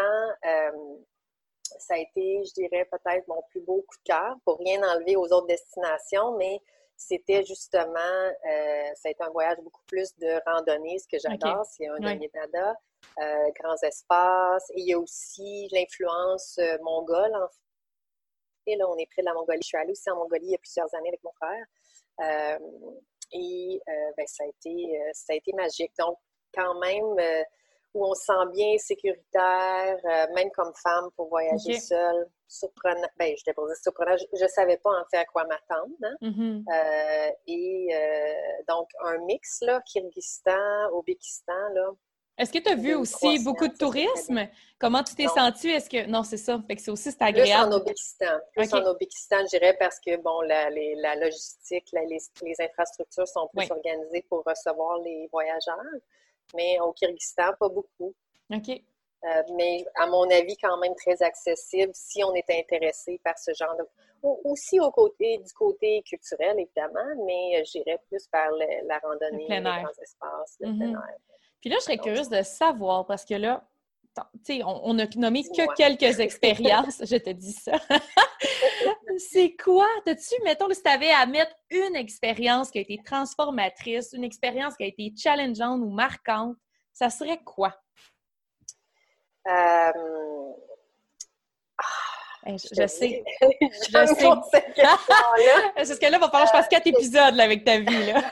[1.80, 5.16] ça a été, je dirais, peut-être mon plus beau coup de cœur, pour rien enlever
[5.16, 6.62] aux autres destinations, mais
[6.98, 11.66] c'était justement, euh, ça a été un voyage beaucoup plus de randonnée, ce que j'adore,
[11.66, 12.20] c'est un ouais.
[13.20, 18.76] euh, grands espaces, et il y a aussi l'influence euh, mongole, en fait.
[18.78, 19.62] Là, on est près de la Mongolie.
[19.62, 21.66] Je suis allée aussi en Mongolie il y a plusieurs années avec mon frère.
[22.22, 22.60] Euh,
[23.32, 25.92] et ben, ça, a été, ça a été magique.
[26.00, 26.18] Donc,
[26.52, 27.16] quand même,
[27.96, 32.28] où on se sent bien sécuritaire, euh, même comme femme, pour voyager seule.
[32.48, 33.08] Surprenant.
[33.18, 34.16] Ben, je surprenant.
[34.18, 35.96] Je ne savais pas en fait à quoi m'attendre.
[36.04, 36.16] Hein.
[36.22, 36.64] Mm-hmm.
[36.72, 41.90] Euh, et euh, donc, un mix, là, Kyrgyzstan, Ouzbékistan, là.
[42.38, 44.46] Est-ce que tu as vu aussi beaucoup de tourisme?
[44.78, 45.70] Comment tu t'es senti?
[45.70, 46.06] Est-ce que.
[46.06, 46.62] Non, c'est ça.
[46.68, 47.70] Fait que c'est aussi c'est agréable.
[47.70, 48.40] Plus en Ouzbékistan.
[48.54, 53.50] Plus en Ouzbékistan, je dirais, parce que bon, la, la logistique, les, les, infrastructures sont
[53.56, 56.02] plus organisées pour recevoir les voyageurs
[56.54, 58.14] mais au Kyrgyzstan, pas beaucoup.
[58.54, 58.70] OK.
[58.70, 63.52] Euh, mais à mon avis, quand même très accessible si on est intéressé par ce
[63.54, 63.84] genre de.
[64.44, 68.48] Aussi au côté, du côté culturel, évidemment, mais j'irais plus par
[68.86, 71.10] la randonnée, les grands espaces, le plein mm-hmm.
[71.10, 71.18] air.
[71.62, 73.64] Puis là, je serais curieuse de savoir, parce que là,
[74.64, 77.74] on, n'a nommé que quelques expériences, je te dis ça.
[79.18, 79.88] c'est quoi?
[80.06, 84.76] T'as-tu, mettons, si tu avais à mettre une expérience qui a été transformatrice, une expérience
[84.76, 86.58] qui a été challengeante ou marquante,
[86.94, 87.74] ça serait quoi?
[89.48, 89.92] Euh...
[92.46, 93.24] je, sais.
[93.62, 94.24] je sais.
[95.76, 98.06] Parce que là, il va falloir que je fasse quatre épisodes avec ta vie.
[98.06, 98.22] Là.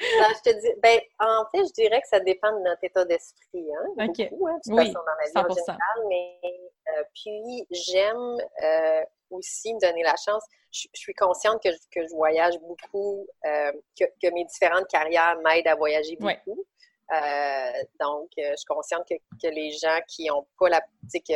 [0.00, 3.66] je te dis, ben, en fait, je dirais que ça dépend de notre état d'esprit.
[3.72, 6.40] Hein, beaucoup, hein, de oui, façon, dans la vie en général, mais
[6.88, 10.44] euh, puis j'aime euh, aussi me donner la chance.
[10.70, 15.68] je, suis consciente que, que, je voyage beaucoup, euh, que, que, mes différentes carrières m'aident
[15.68, 16.66] à voyager beaucoup.
[17.14, 20.80] Euh, donc, je suis consciente que, que les gens qui ont pas la,
[21.24, 21.34] qui,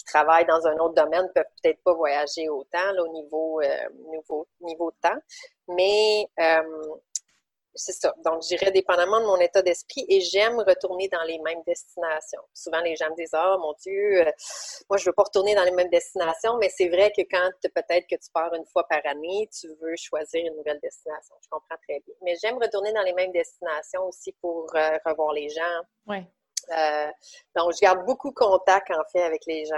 [0.00, 3.60] qui travaillent dans un autre domaine peuvent peut-être pas voyager autant là, au niveau,
[4.10, 5.18] niveau, niveau de temps.
[5.68, 6.26] Mais
[7.74, 8.14] c'est ça.
[8.24, 12.42] Donc, j'irai dépendamment de mon état d'esprit et j'aime retourner dans les mêmes destinations.
[12.52, 14.32] Souvent, les gens me disent, oh mon Dieu, euh,
[14.88, 18.06] moi, je veux pas retourner dans les mêmes destinations, mais c'est vrai que quand peut-être
[18.08, 21.34] que tu pars une fois par année, tu veux choisir une nouvelle destination.
[21.42, 22.14] Je comprends très bien.
[22.22, 25.80] Mais j'aime retourner dans les mêmes destinations aussi pour euh, revoir les gens.
[26.06, 26.26] Ouais.
[26.70, 27.10] Euh,
[27.56, 29.76] donc, je garde beaucoup contact, en fait, avec les gens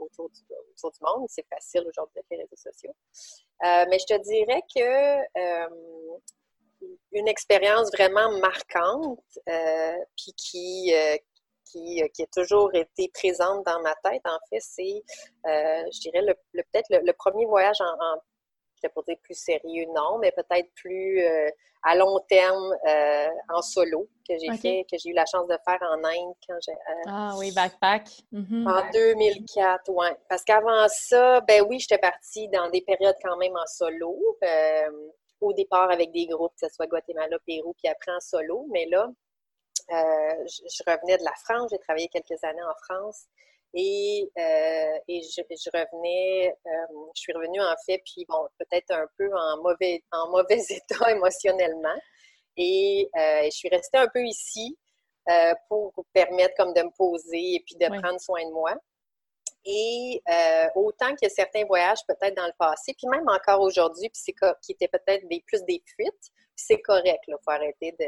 [0.00, 0.40] autour du,
[0.74, 1.26] autour, du, monde.
[1.28, 2.94] C'est facile aujourd'hui avec les réseaux sociaux.
[3.62, 5.66] mais je te dirais que
[7.12, 11.16] une expérience vraiment marquante, euh, puis qui, euh,
[11.64, 15.02] qui, euh, qui, a toujours été présente dans ma tête, en fait, c'est,
[15.44, 18.20] je dirais, le, peut-être le, premier voyage en
[18.82, 21.24] je vais dire plus sérieux, non, mais peut-être plus
[21.82, 22.74] à long terme
[23.48, 26.56] en solo que j'ai fait, que j'ai eu la chance de faire en Inde quand
[26.60, 26.72] j'ai.
[27.06, 28.08] ah oui, backpack.
[28.32, 28.68] Mm-hmm.
[28.68, 30.06] En 2004, oui.
[30.28, 34.18] Parce qu'avant ça, ben oui, j'étais partie dans des périodes quand même en solo
[35.40, 38.66] au départ avec des groupes, que ce soit Guatemala, Pérou, puis après en solo.
[38.70, 39.08] Mais là,
[39.92, 43.26] euh, je, revenais de la France, j'ai travaillé quelques années en France
[43.74, 49.06] et, euh, et je, revenais, euh, je suis revenue en fait, puis bon, peut-être un
[49.18, 51.98] peu en mauvais, en mauvais état émotionnellement.
[52.56, 54.78] Et je suis restée un peu ici
[55.68, 58.74] pour permettre comme de me poser et puis de prendre soin de moi.
[59.66, 64.22] Et euh, autant que certains voyages peut-être dans le passé, puis même encore aujourd'hui, puis
[64.24, 68.06] c'est qui étaient peut-être des, plus des fuites, c'est correct, il faut arrêter de,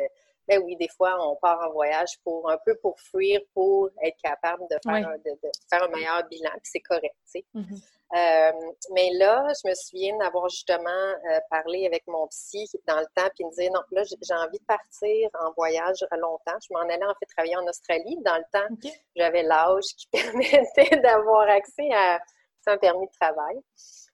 [0.49, 4.17] ben oui, des fois, on part en voyage pour un peu pour fuir, pour être
[4.23, 5.39] capable de faire, un, de,
[5.71, 7.45] faire un meilleur bilan, puis c'est correct, tu sais.
[7.55, 7.83] Mm-hmm.
[8.17, 13.07] Euh, mais là, je me souviens d'avoir justement euh, parlé avec mon psy dans le
[13.15, 16.59] temps, puis il me disait, non, là, j'ai envie de partir en voyage longtemps.
[16.67, 18.17] Je m'en allais en fait travailler en Australie.
[18.25, 22.19] Dans le temps, j'avais l'âge qui permettait d'avoir accès à
[22.67, 23.57] un permis de travail.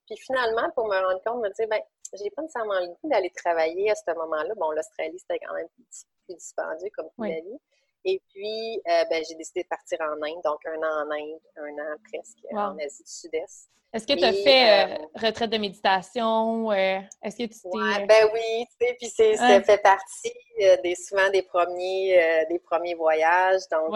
[0.06, 1.80] Puis finalement, pour me rendre compte, me disais, ben,
[2.12, 4.54] j'ai pas nécessairement le goût d'aller travailler à ce moment-là.
[4.56, 5.68] Bon, l'Australie, c'était quand même
[6.26, 7.60] plus dispendieux, comme tu l'as dit.
[8.04, 11.40] Et puis, euh, ben, j'ai décidé de partir en Inde, donc un an en Inde,
[11.56, 13.70] un an presque en Asie du Sud-Est.
[13.94, 16.72] Est-ce que tu as fait euh, euh, retraite de méditation?
[16.72, 18.06] Est-ce que tu t'es...
[18.06, 20.32] ben oui, tu sais, puis c'est, ça fait partie
[20.82, 23.62] des, souvent des premiers, des premiers voyages.
[23.70, 23.94] Donc,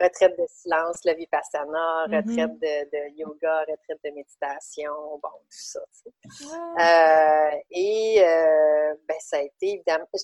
[0.00, 2.16] retraite de silence, le vipassana, mm-hmm.
[2.16, 7.64] retraite de, yoga, retraite de méditation, bon, tout ça, tu sais.
[7.72, 10.22] et ben, ça a été évidemment je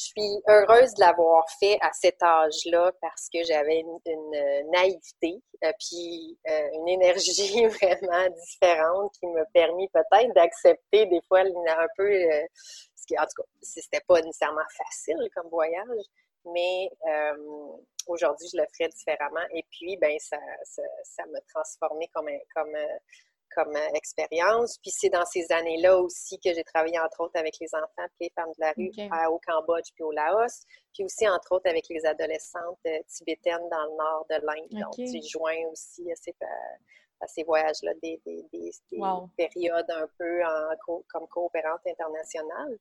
[0.00, 6.38] suis heureuse de l'avoir fait à cet âge-là parce que j'avais une, naïveté euh, puis
[6.48, 12.46] euh, une énergie vraiment différente qui m'a permis peut-être d'accepter des fois un peu euh,
[12.96, 16.04] ce qui en tout cas c'était pas nécessairement facile comme voyage
[16.46, 16.90] mais
[18.06, 19.44] aujourd'hui je le ferais différemment.
[19.52, 22.74] Et puis ben ça ça, m'a transformé comme comme
[23.54, 24.78] comme euh, expérience.
[24.78, 28.24] Puis c'est dans ces années-là aussi que j'ai travaillé entre autres avec les enfants et
[28.24, 28.90] les femmes de la rue
[29.32, 30.62] au Cambodge puis au Laos.
[30.94, 34.82] Puis aussi entre autres avec les adolescentes euh, tibétaines dans le nord de l'Inde.
[34.82, 36.34] Donc j'ai joint aussi à ces,
[37.20, 38.72] à ces voyages-là des, des, des,
[39.36, 42.78] périodes un peu en, comme coopérante internationale.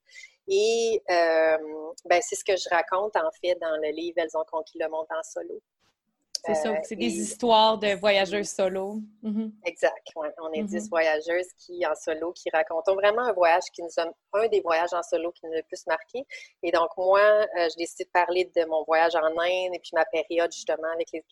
[0.48, 4.46] Et euh, ben, c'est ce que je raconte en fait dans le livre Elles ont
[4.50, 5.62] conquis le monde en solo.
[6.46, 9.02] C'est ça, c'est des histoires de voyageuses solo.
[9.24, 9.52] Mm-hmm.
[9.66, 10.08] Exact.
[10.16, 10.90] On est dix mm-hmm.
[10.90, 14.94] voyageuses qui, en solo, qui racontons vraiment un voyage qui nous a, un des voyages
[14.94, 16.26] en solo qui nous a le plus marqué.
[16.64, 19.92] Et donc, moi, euh, je décide de parler de mon voyage en Inde et puis
[19.94, 21.24] ma période, justement, avec les,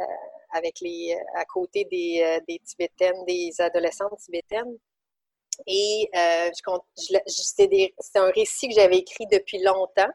[0.00, 0.04] euh,
[0.52, 4.76] avec les, à côté des, euh, des Tibétaines, des adolescentes tibétaines.
[5.66, 10.10] Et c'est un récit que j'avais écrit depuis longtemps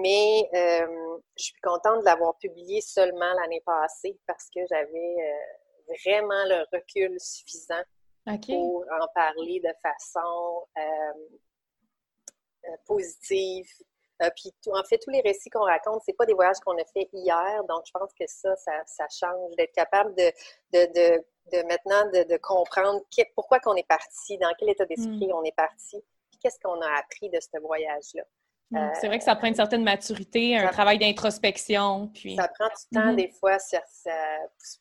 [0.00, 5.94] mais euh, je suis contente de l'avoir publié seulement l'année passée parce que j'avais euh,
[6.04, 7.82] vraiment le recul suffisant
[8.24, 11.12] pour en parler de façon euh,
[12.86, 13.68] positive.
[14.34, 17.08] puis en fait, tous les récits qu'on raconte, c'est pas des voyages qu'on a fait
[17.12, 20.32] hier, donc je pense que ça, ça, change, d'être capable de,
[20.72, 21.22] de,
[21.52, 23.00] de, maintenant de, comprendre
[23.36, 25.32] pourquoi qu'on est parti, dans quel état d'esprit mm.
[25.32, 28.24] on est parti, puis qu'est-ce qu'on a appris de ce voyage-là.
[28.70, 28.90] Mm.
[29.00, 32.08] c'est vrai que ça prend une certaine maturité, un travail d'introspection.
[32.08, 32.36] Puis...
[32.36, 33.16] Ça prend du temps, mm-hmm.
[33.16, 33.80] des fois, sur,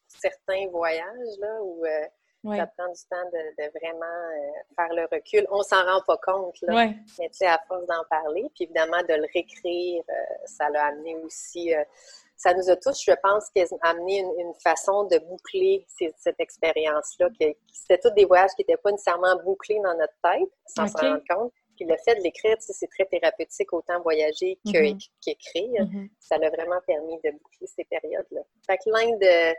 [0.08, 5.46] certains voyages, là, où euh, ça prend du temps de, vraiment euh, faire le recul.
[5.52, 6.88] On s'en rend pas compte, là.
[7.20, 10.14] Mais tu sais, à force d'en parler, puis évidemment, de le réécrire, euh,
[10.46, 11.74] ça l'a amené aussi
[12.38, 13.50] ça nous a tous, je pense,
[13.82, 17.30] amené une, façon de boucler cette expérience-là.
[17.72, 21.24] C'était tous des voyages qui n'étaient pas nécessairement bouclés dans notre tête, sans s'en rendre
[21.30, 21.54] compte.
[21.76, 25.10] Puis le fait de l'écrire, c'est très thérapeutique, autant voyager mm-hmm.
[25.22, 25.84] qu'écrire.
[25.84, 26.10] Mm-hmm.
[26.20, 28.42] Ça l'a vraiment permis de boucler ces périodes-là.
[28.68, 29.54] Fait que l'Inde, euh,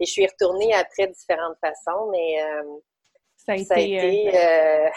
[0.00, 2.62] et je suis retournée après différentes façons, mais euh,
[3.36, 4.30] ça a été...
[4.34, 4.88] Euh,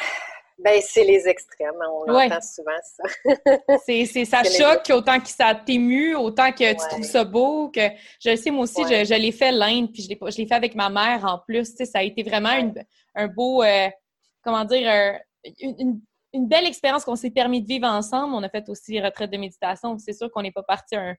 [0.58, 3.04] ben, c'est les extrêmes, hein, on entend souvent ça.
[3.86, 7.90] c'est, ça choque autant que ça t'émue, autant que tu trouves ça beau, que
[8.24, 10.74] je sais, moi aussi, je, l'ai fait l'Inde, puis je l'ai, je l'ai fait avec
[10.74, 11.76] ma mère en plus.
[11.76, 12.74] Ça a été vraiment
[13.16, 13.90] un beau, euh,
[14.44, 15.20] comment dire,
[15.60, 16.00] une,
[16.36, 18.34] une, belle expérience qu'on s'est permis de vivre ensemble.
[18.34, 19.98] On a fait aussi les retraites de méditation.
[19.98, 21.14] C'est sûr qu'on n'est pas parti euh,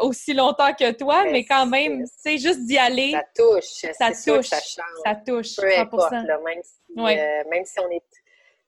[0.00, 3.12] aussi longtemps que toi, mais, quand même, c'est juste d'y aller.
[3.12, 3.92] Ça touche.
[3.98, 4.46] Ça touche.
[4.48, 4.98] ça, change.
[5.04, 5.56] ça touche.
[5.56, 8.02] Peu importe, même, si, euh, même si on est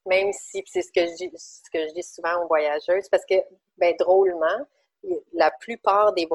[0.06, 3.24] même si c'est ce que je dis, ce que je dis souvent aux voyageuses, parce
[3.26, 3.34] que,
[3.76, 4.66] ben, drôlement,
[5.32, 6.28] la plupart des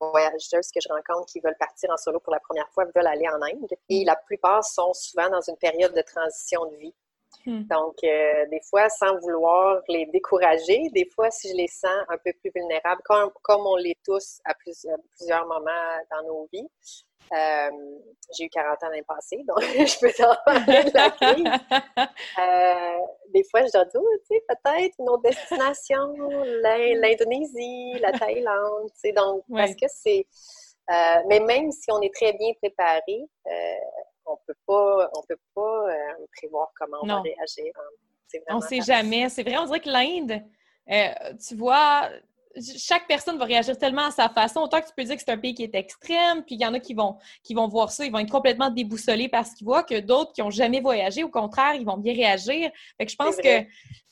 [0.00, 3.28] voyageuses que je rencontre qui veulent partir en solo pour la première fois veulent aller
[3.28, 3.70] en Inde.
[3.88, 6.94] Et la plupart sont souvent dans une période de transition de vie.
[7.46, 7.62] Hmm.
[7.62, 12.18] Donc, euh, des fois, sans vouloir les décourager, des fois, si je les sens un
[12.18, 16.68] peu plus vulnérables, comme, comme on l'est tous à plusieurs moments dans nos vies,
[17.32, 17.70] euh,
[18.36, 22.06] j'ai eu 40 ans l'année passée, donc je peux t'en parler de la crise.
[22.38, 22.98] Euh,
[23.32, 26.14] des fois, je dis, oh, tu sais, peut-être une autre destination,
[26.62, 30.26] l'Indonésie, la Thaïlande, tu sais, donc, parce que c'est...
[31.26, 33.26] Mais même si on est très bien préparé,
[34.26, 35.86] on peut pas, on peut pas
[36.36, 37.72] prévoir comment on va réagir.
[37.76, 38.40] Hein.
[38.50, 39.28] On sait jamais.
[39.28, 40.42] C'est vrai, on dirait que l'Inde,
[41.38, 42.10] tu vois,
[42.78, 44.60] chaque personne va réagir tellement à sa façon.
[44.60, 46.66] Autant que tu peux dire que c'est un pays qui est extrême, puis il y
[46.66, 49.66] en a qui vont, qui vont voir ça, ils vont être complètement déboussolés parce qu'ils
[49.66, 52.70] voient que d'autres qui n'ont jamais voyagé, au contraire, ils vont bien réagir.
[52.98, 53.64] Fait que je pense que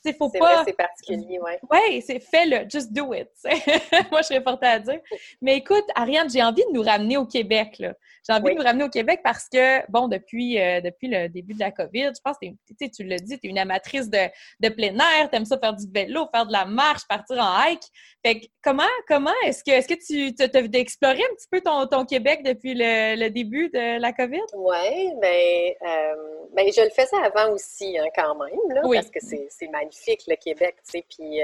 [0.09, 0.63] il faut pas.
[0.65, 1.51] C'est particulier, oui.
[1.71, 3.29] Oui, c'est fais-le, just do it.
[4.11, 4.99] Moi, je serais portée à dire.
[5.41, 7.77] Mais écoute, Ariane, j'ai envie de nous ramener au Québec.
[7.79, 7.93] Là.
[8.27, 11.53] J'ai envie de nous ramener au Québec parce que, bon, depuis, euh, depuis le début
[11.53, 14.29] de la COVID, je pense que tu l'as dit, tu es une amatrice de,
[14.59, 17.59] de plein air, tu aimes ça faire du vélo, faire de la marche, partir en
[17.61, 17.83] hike.
[18.25, 21.87] Fait que comment, comment est-ce que, est-ce que tu as exploré un petit peu ton,
[21.87, 24.41] ton Québec depuis le, le, début de la COVID?
[24.53, 29.09] Oui, mais ben, euh, ben, je le faisais avant aussi, hein, quand même, là, parce
[29.09, 31.41] que c'est magnifique, le Québec, tu sais, puis...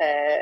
[0.00, 0.36] Euh,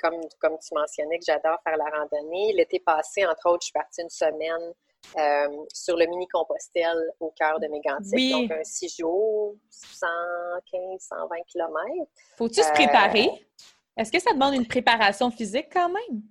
[0.00, 2.52] comme, comme tu mentionnais que j'adore faire la randonnée.
[2.52, 4.72] L'été passé, entre autres, je suis partie une semaine
[5.18, 8.30] euh, sur le mini-Compostelle au cœur de Mégantic.
[8.30, 12.10] Donc, un six jours, 115, 120 km.
[12.36, 13.28] Faut-tu se préparer?
[14.00, 16.22] Euh, Est-ce que ça demande une préparation physique quand même?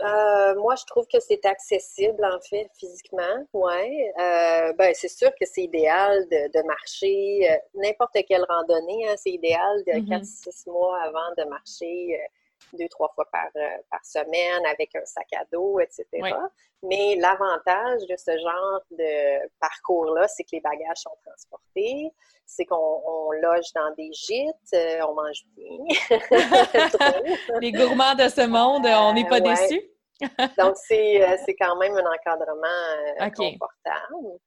[0.00, 3.44] Euh, moi, je trouve que c'est accessible, en fait, physiquement.
[3.52, 4.12] Oui.
[4.16, 9.08] ben, c'est sûr que c'est idéal de, marcher n'importe quelle randonnée.
[9.08, 10.70] Hein, c'est idéal de 4-6 mm-hmm.
[10.70, 12.20] mois avant de marcher
[12.76, 16.06] deux, trois fois par, euh, par semaine avec un sac à dos, etc.
[16.82, 22.10] Mais l'avantage de ce genre de parcours-là, c'est que les bagages sont transportés,
[22.46, 25.78] c'est qu'on loge dans des gîtes, euh, on mange bien.
[27.60, 29.82] les gourmands de ce monde, on n'est pas déçus?
[30.58, 34.38] Donc, euh, c'est quand même un encadrement confortable.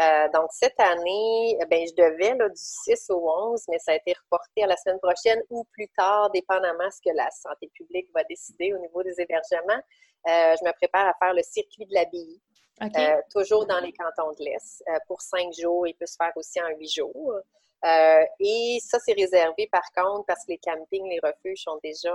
[0.00, 3.96] Euh, donc, cette année, ben, je devais là, du 6 au 11, mais ça a
[3.96, 8.08] été reporté à la semaine prochaine ou plus tard, dépendamment ce que la santé publique
[8.14, 9.82] va décider au niveau des hébergements.
[10.28, 12.40] Euh, je me prépare à faire le circuit de l'abbaye,
[12.82, 15.86] euh, toujours dans les cantons de l'Est, pour cinq jours.
[15.86, 17.34] Il peut se faire aussi en huit jours.
[17.82, 22.14] Et ça, c'est réservé par contre parce que les campings, les refuges sont déjà,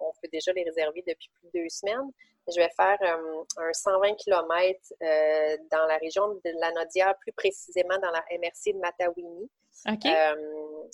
[0.00, 2.10] on peut déjà les réserver depuis plus de deux semaines.
[2.48, 7.32] Je vais faire euh, un 120 km euh, dans la région de la Nodière, plus
[7.32, 9.50] précisément dans la MRC de Matawini.
[9.88, 10.88] Euh,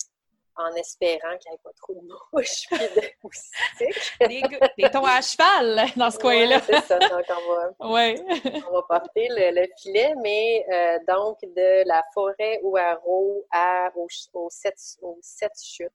[0.57, 4.18] en espérant qu'il n'y ait pas trop de mouches et de moustiques.
[4.20, 4.42] des,
[4.78, 6.61] des tons à cheval dans ce coin-là.
[6.66, 6.98] c'est ça.
[6.98, 8.14] Donc, on va, ouais.
[8.68, 10.64] on va porter le, filet, mais
[11.09, 15.90] donc de la forêt Ouaro à, aux, aux, sept, aux sept chutes.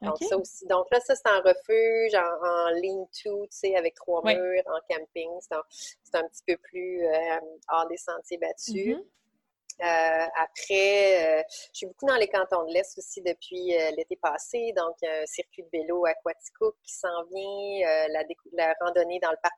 [0.00, 0.66] Donc, ça aussi.
[0.66, 4.94] Donc là, ça, c'est un refuge en, en lean-to, tu sais, avec trois murs, en
[4.94, 5.30] camping.
[5.40, 8.96] C'est un, petit peu plus euh, hors des sentiers battus.
[8.96, 9.04] Mm-hmm.
[9.80, 14.72] Euh, après, euh, je suis beaucoup dans les cantons de l'Est aussi depuis l'été passé,
[14.76, 19.54] donc un circuit de vélo aquatico qui s'en vient, la, la, randonnée dans le parc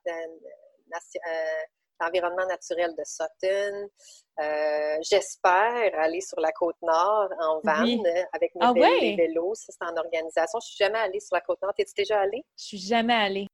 [2.01, 3.89] l'environnement naturel de Sutton.
[4.39, 8.03] Euh, j'espère aller sur la côte nord en van
[8.33, 9.55] avec mes ah vélos.
[9.55, 10.59] Ça, c'est en organisation.
[10.59, 11.73] Je suis jamais allée sur la côte nord.
[11.75, 12.43] T'es-tu déjà allée?
[12.57, 13.47] Je suis jamais allée.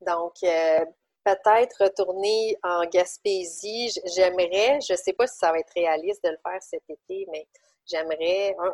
[0.00, 0.84] Donc, euh,
[1.24, 3.92] peut-être retourner en Gaspésie.
[4.14, 7.26] J'aimerais, je ne sais pas si ça va être réaliste de le faire cet été,
[7.30, 7.46] mais
[7.86, 8.70] j'aimerais un,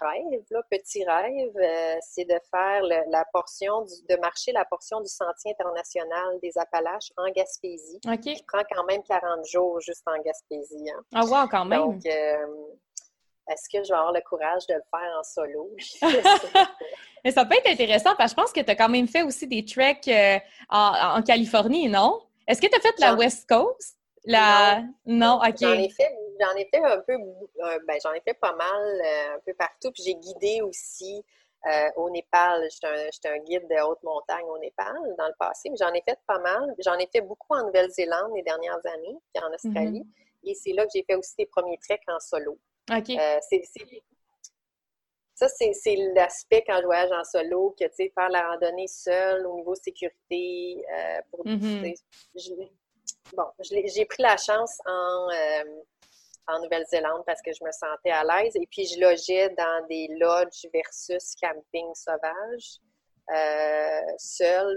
[0.00, 5.08] rêve, là, petit rêve, euh, c'est de faire la portion, de marcher la portion du
[5.08, 8.00] Sentier international des Appalaches en Gaspésie.
[8.06, 8.20] OK.
[8.20, 10.90] Qui prend quand même 40 jours juste en Gaspésie.
[10.90, 11.02] Hein.
[11.14, 11.80] Ah, wow, quand même.
[11.80, 12.46] Donc, euh,
[13.48, 15.70] est-ce que je vais avoir le courage de le faire en solo?
[17.24, 19.22] Mais ça peut être intéressant parce que je pense que tu as quand même fait
[19.22, 20.38] aussi des treks euh,
[20.68, 22.20] en, Californie, non?
[22.46, 23.96] Est-ce que tu as fait la West Coast?
[24.24, 24.82] La...
[25.06, 25.56] Non, OK.
[25.60, 28.82] J'en ai fait, j'en ai fait un peu, euh, ben, j'en ai fait pas mal
[28.82, 29.90] euh, un peu partout.
[29.92, 31.24] Puis j'ai guidé aussi
[31.96, 32.66] au Népal.
[32.70, 36.18] J'étais un, guide de haute montagne au Népal dans le passé, mais j'en ai fait
[36.26, 36.74] pas mal.
[36.78, 40.00] J'en ai fait beaucoup en Nouvelle-Zélande les dernières années, puis en Australie.
[40.00, 40.50] Mm-hmm.
[40.50, 42.58] Et c'est là que j'ai fait aussi des premiers treks en solo.
[42.90, 43.10] OK.
[45.38, 49.46] Ça, c'est l'aspect quand je voyage en solo, que, tu sais, faire la randonnée seule
[49.46, 51.94] au niveau sécurité, euh, pour, mm-hmm.
[53.36, 55.64] bon, j'ai pris la chance en, euh,
[56.48, 60.08] en Nouvelle-Zélande parce que je me sentais à l'aise et puis je logeais dans des
[60.18, 62.80] lodges versus camping sauvage,
[63.32, 64.76] euh, seul.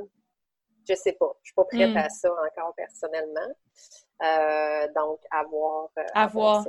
[0.87, 1.97] Je sais pas, je suis pas prête mm.
[1.97, 3.51] à ça encore personnellement.
[4.95, 5.89] donc, à voir.
[6.13, 6.65] à voir.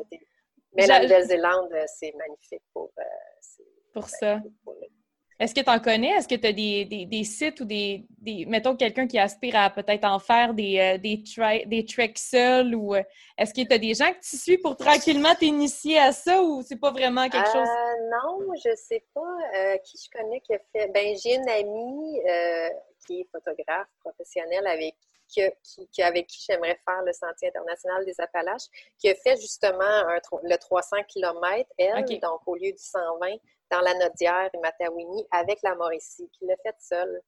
[0.74, 2.90] Mais la Nouvelle-Zélande, c'est magnifique pour
[3.92, 4.40] pour ça.
[5.42, 6.10] Est-ce que tu en connais?
[6.10, 8.06] Est-ce que tu as des, sites ou des,
[8.46, 11.24] mettons, quelqu'un qui aspire à peut-être en faire des, euh, des,
[11.66, 13.02] des treks seuls ou euh,
[13.36, 16.62] est-ce que tu as des gens que tu suis pour tranquillement t'initier à ça ou
[16.62, 17.68] c'est pas vraiment quelque chose?
[17.68, 20.86] Euh, non, je sais pas qui je connais qui a fait.
[20.92, 22.20] Ben, j'ai une amie
[23.04, 24.94] qui est photographe professionnelle avec
[25.32, 28.68] qui, avec qui j'aimerais faire le Sentier international des Appalaches,
[28.98, 30.02] qui a fait justement
[30.42, 33.36] le 300 km, elle, donc au lieu du 120,
[33.70, 37.20] dans la Nodière et Matawini, avec la Mauricie, qui l'a fait seule.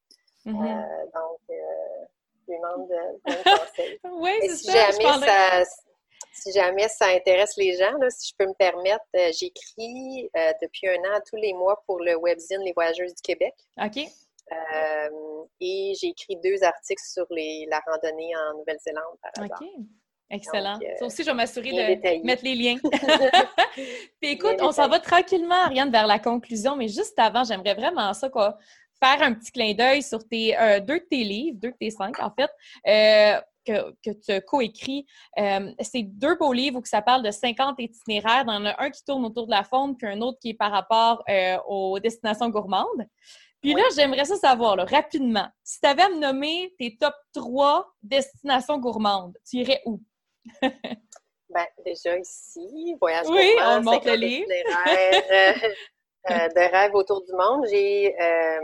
[0.45, 0.63] Mm-hmm.
[0.63, 2.05] Euh, donc, euh,
[2.47, 3.99] je lui demande de, conseil.
[4.13, 5.63] oui, si Jamais ça,
[6.31, 10.29] si jamais ça intéresse les gens, si je peux me permettre, euh, j'écris
[10.61, 13.55] depuis un an tous les mois pour le webzine Les Voyageuses du Québec.
[13.81, 14.07] OK.
[15.59, 19.63] Et j'ai écrit deux articles sur les, la randonnée en Nouvelle-Zélande, par exemple.
[19.63, 19.85] OK.
[20.29, 20.79] Excellent.
[20.97, 22.77] ça aussi, je vais m'assurer de mettre les liens.
[24.21, 28.11] Puis écoute, on s'en va tranquillement, Ariane, vers la conclusion, mais juste avant, j'aimerais vraiment
[28.13, 28.57] ça, quoi,
[29.03, 31.91] faire un petit clin d'œil sur tes, euh, deux de tes livres, deux de tes
[31.91, 32.49] cinq, en fait,
[32.87, 35.05] euh, que, que, tu as coécrit.
[35.37, 38.45] Euh, c'est deux beaux livres où ça parle de 50 itinéraires.
[38.47, 40.51] Il y en a un qui tourne autour de la faune, puis un autre qui
[40.51, 41.23] est par rapport
[41.67, 43.07] aux destinations gourmandes.
[43.61, 47.87] Puis là, j'aimerais ça savoir, rapidement, si tu avais à me nommer tes top 3
[48.03, 49.99] destinations gourmandes, tu irais où?
[50.61, 54.47] ben, déjà ici, voyage oui, on monte le livre.
[56.31, 57.67] Euh, de rêves autour du monde.
[57.69, 58.59] J'ai euh,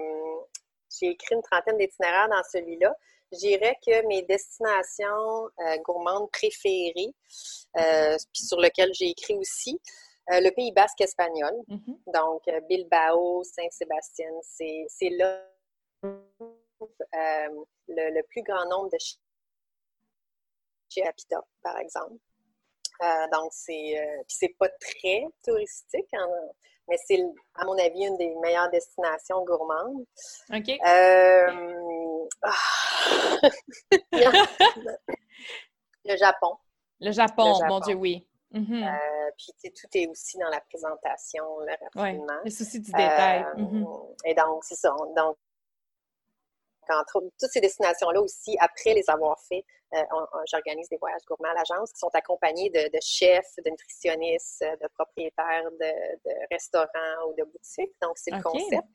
[1.04, 2.92] écrit une trentaine d'itinéraires dans celui-là.
[3.32, 7.14] J'irais que mes destinations euh, gourmandes préférées,
[7.76, 9.80] puis sur lequel j'ai écrit aussi,
[10.40, 11.54] le Pays basque espagnol.
[11.68, 12.14] Mm-hmm.
[12.14, 15.44] Donc, Bilbao, Saint-Sébastien, c'est là
[16.04, 18.98] le, le, plus grand nombre de
[20.90, 22.16] chez Apita, par exemple.
[23.02, 26.28] Euh, donc, c'est euh, c'est pas très touristique, hein,
[26.88, 27.20] mais c'est,
[27.56, 30.06] à mon avis, une des meilleures destinations gourmandes.
[30.54, 30.70] OK.
[30.70, 32.54] Euh, ah!
[36.06, 36.58] le Japon.
[37.00, 38.28] Le Japon, mon Dieu, oui.
[38.54, 39.32] Mm-hmm.
[39.38, 42.26] puis, tout est aussi dans la présentation, le raffinement.
[42.26, 43.46] Ouais, le souci du détail.
[43.56, 44.14] Mm-hmm.
[44.26, 44.94] Et donc, c'est ça.
[45.16, 45.38] Donc,
[46.90, 50.00] entre toutes ces destinations-là aussi, après les avoir fait, euh,
[50.50, 55.70] j'organise des voyages gourmands à l'agence qui sont accompagnés de, chefs, de nutritionnistes, de propriétaires
[55.80, 57.94] de, restaurants ou de boutiques.
[58.02, 58.88] Donc, c'est le concept.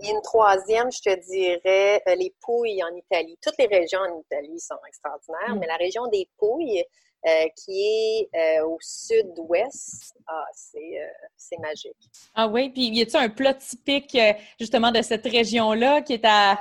[0.00, 3.36] Et une troisième, je te dirais, euh, les Pouilles en Italie.
[3.42, 5.58] Toutes les régions en Italie sont extraordinaires, mm.
[5.58, 6.84] mais la région des Pouilles,
[7.26, 11.96] euh, qui est au sud-ouest, ah, c'est magique.
[12.34, 14.16] Ah oui, puis y a-t-il un plat typique
[14.58, 16.58] justement de cette région-là qui est à...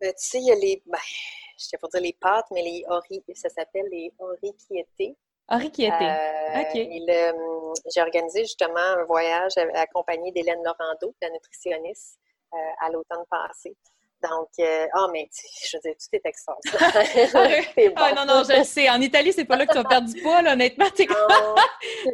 [0.00, 0.98] Ben, tu sais, il y a les, ben,
[1.58, 5.16] je sais pas dire les pâtes, mais les ori, ça s'appelle les oriquietés.
[5.48, 7.80] Oriquietés, euh, OK.
[7.94, 12.18] J'ai organisé justement un voyage accompagné d'Hélène Laurando, la nutritionniste,
[12.52, 13.76] euh, à l'automne passé.
[14.30, 15.28] Donc, euh, ah, mais
[15.64, 17.92] je veux dire, tout est extraordinaire.
[17.96, 18.88] ah, non, non, je le sais.
[18.88, 20.86] En Italie, c'est pas là que tu vas perdre du poids, là, honnêtement.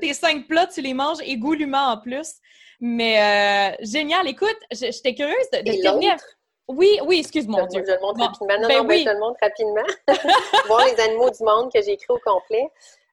[0.01, 2.35] Tes cinq plats, tu les manges égoulument en plus.
[2.81, 4.29] Mais génial.
[4.29, 7.67] Écoute, j'étais curieuse de, de oui, oui, excuse-moi.
[7.73, 8.59] Je, je, le montre rapidement.
[8.61, 9.83] Non, ben non, ben, je le montre rapidement.
[10.67, 12.69] Voir les animaux du monde que j'ai écrit au complet.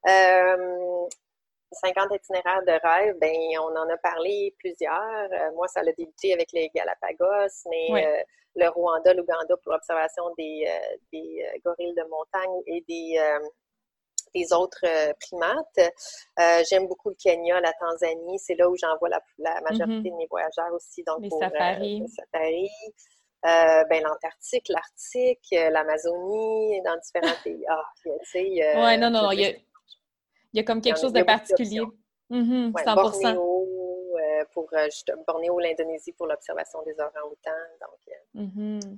[0.08, 1.06] Euh,
[1.72, 5.30] 50 itinéraires de rêve, ben on en a parlé plusieurs.
[5.56, 10.68] moi, ça a débuté avec les Galapagos, mais le Rwanda, l'Ouganda pour l'observation des,
[11.14, 13.20] des gorilles de montagne et des
[14.36, 14.86] des autres
[15.20, 15.94] primates.
[16.70, 18.40] J'aime beaucoup le Kenya, la Tanzanie.
[18.40, 20.12] C'est là où j'envoie la, la, majorité mm-hmm.
[20.12, 21.04] de mes voyageurs aussi.
[21.04, 22.04] Donc, les safaris.
[22.10, 22.70] safaris.
[23.46, 27.64] Euh, ben, l'Antarctique, l'Arctique, euh, l'Amazonie, dans différents pays.
[27.70, 28.40] Ah, tu sais.
[28.62, 29.52] Euh, ouais, non, non, il y a,
[30.54, 31.82] il y a comme quelque chose de particulier.
[32.30, 32.96] Mm 100%.
[32.96, 33.68] Bornéo,
[34.54, 34.70] pour
[35.28, 37.52] Bornéo, l'Indonésie pour l'observation des orang-outans.
[37.82, 38.98] Donc, mm-hmm.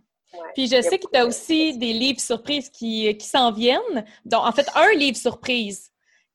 [0.53, 4.05] Puis je sais que tu as aussi des livres surprises qui, qui s'en viennent.
[4.25, 5.91] Donc, en fait, un livre surprise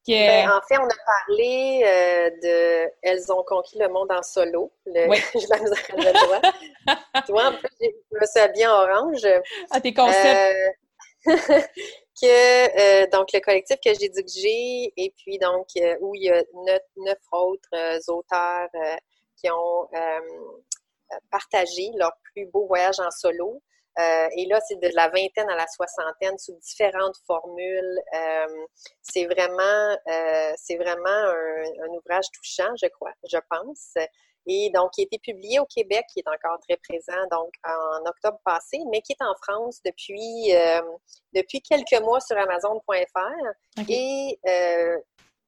[0.08, 4.72] ben, en fait, on a parlé euh, de Elles ont conquis le monde en solo.
[4.86, 5.08] Le...
[5.08, 5.18] Oui.
[5.34, 6.40] je la toi.
[7.26, 9.26] toi, en plus, je me suis habillée en orange.
[9.70, 10.78] Ah, tes concepts.
[12.24, 15.66] Euh, euh, donc, le collectif que j'ai dirigé, et puis, donc,
[16.00, 18.68] où il y a neuf, autres auteurs
[19.36, 19.88] qui ont
[21.30, 23.62] partagé leur plus beau voyage en solo.
[23.98, 27.98] Euh, et là, c'est de la vingtaine à la soixantaine sous différentes formules.
[28.14, 28.66] Euh,
[29.00, 33.94] c'est vraiment, euh, c'est vraiment un, ouvrage touchant, je crois, je pense.
[34.46, 38.08] Et donc, qui a été publié au Québec, qui est encore très présent, donc en
[38.08, 40.52] octobre passé, mais qui est en France depuis,
[41.32, 43.88] depuis quelques mois sur Amazon.fr.
[43.88, 44.38] Et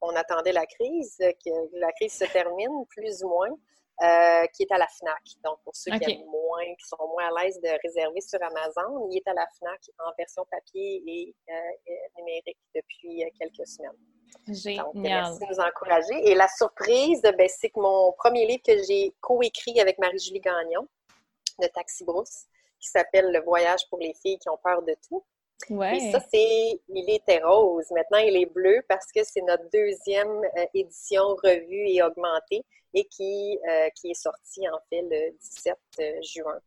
[0.01, 3.57] on attendait la crise, que la crise se termine, plus ou moins.
[4.01, 5.25] Euh, qui est à la FNAC.
[5.45, 9.09] Donc, pour ceux qui aiment moins, qui sont moins à l'aise de réserver sur Amazon,
[9.11, 13.99] il est à la FNAC en version papier et euh, numérique depuis euh, quelques semaines.
[14.49, 14.85] Génial.
[14.87, 16.31] Donc, merci de nous encourager.
[16.31, 20.87] Et la surprise, ben, c'est que mon premier livre que j'ai coécrit avec Marie-Julie Gagnon,
[21.61, 22.45] de Taxi Brousse,
[22.81, 25.25] qui s'appelle Le voyage pour les filles qui ont peur de tout.
[25.71, 25.97] Ouais.
[25.97, 27.91] Et ça, c'est, il était rose.
[27.91, 30.41] Maintenant, il est bleu parce que c'est notre deuxième
[30.73, 32.65] édition revue et augmentée
[32.95, 36.59] et qui, euh, qui est sorti en fait le 17 euh, juin.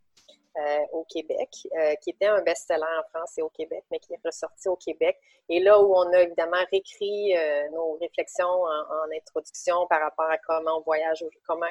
[0.58, 1.50] Euh, au Québec,
[2.02, 5.18] qui était un best-seller en France et au Québec, mais qui est ressorti au Québec.
[5.48, 7.34] Et là où on a évidemment réécrit
[7.72, 11.68] nos réflexions en, introduction par rapport à comment on voyage, comment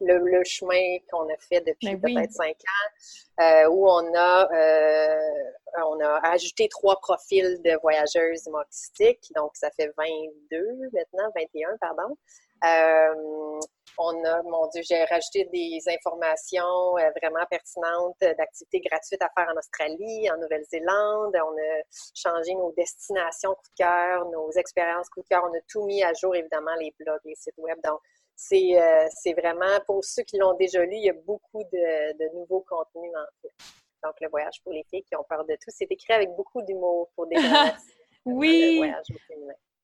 [0.00, 4.48] le, chemin qu'on a fait depuis ben peut-être cinq ans, où on a,
[5.86, 12.14] on a ajouté trois profils de voyageuses humoristiques, donc ça fait 22 maintenant, 21, pardon.
[13.98, 19.30] Euh, on a, mon Dieu, j'ai rajouté des informations euh, vraiment pertinentes d'activités gratuites à
[19.36, 21.34] faire en Australie, en Nouvelle-Zélande.
[21.34, 21.82] On a
[22.14, 25.42] changé nos destinations coup de cœur, nos expériences coup de cœur.
[25.44, 27.78] On a tout mis à jour, évidemment, les blogs, les sites web.
[27.84, 28.00] Donc,
[28.34, 32.18] c'est, euh, c'est vraiment, pour ceux qui l'ont déjà lu, il y a beaucoup de,
[32.18, 33.52] de nouveaux contenus, en fait.
[34.04, 36.62] Donc, le voyage pour les filles qui ont peur de tout, c'est écrit avec beaucoup
[36.62, 37.36] d'humour pour des
[38.24, 38.72] oui.
[38.72, 39.06] Le voyage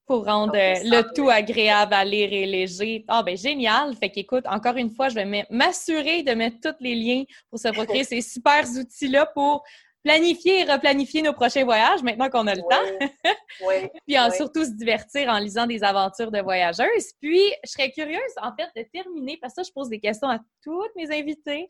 [0.09, 3.05] pour rendre le tout agréable à lire et léger.
[3.07, 3.95] Ah, ben génial!
[3.95, 7.69] Fait qu'écoute, encore une fois, je vais m'assurer de mettre tous les liens pour se
[7.69, 9.63] procurer ces super outils-là pour
[10.03, 13.09] planifier et replanifier nos prochains voyages maintenant qu'on a le temps.
[13.67, 17.13] oui, Puis en, surtout se divertir en lisant des aventures de voyageuses.
[17.21, 20.29] Puis, je serais curieuse, en fait, de terminer, parce que ça, je pose des questions
[20.29, 21.69] à toutes mes invités.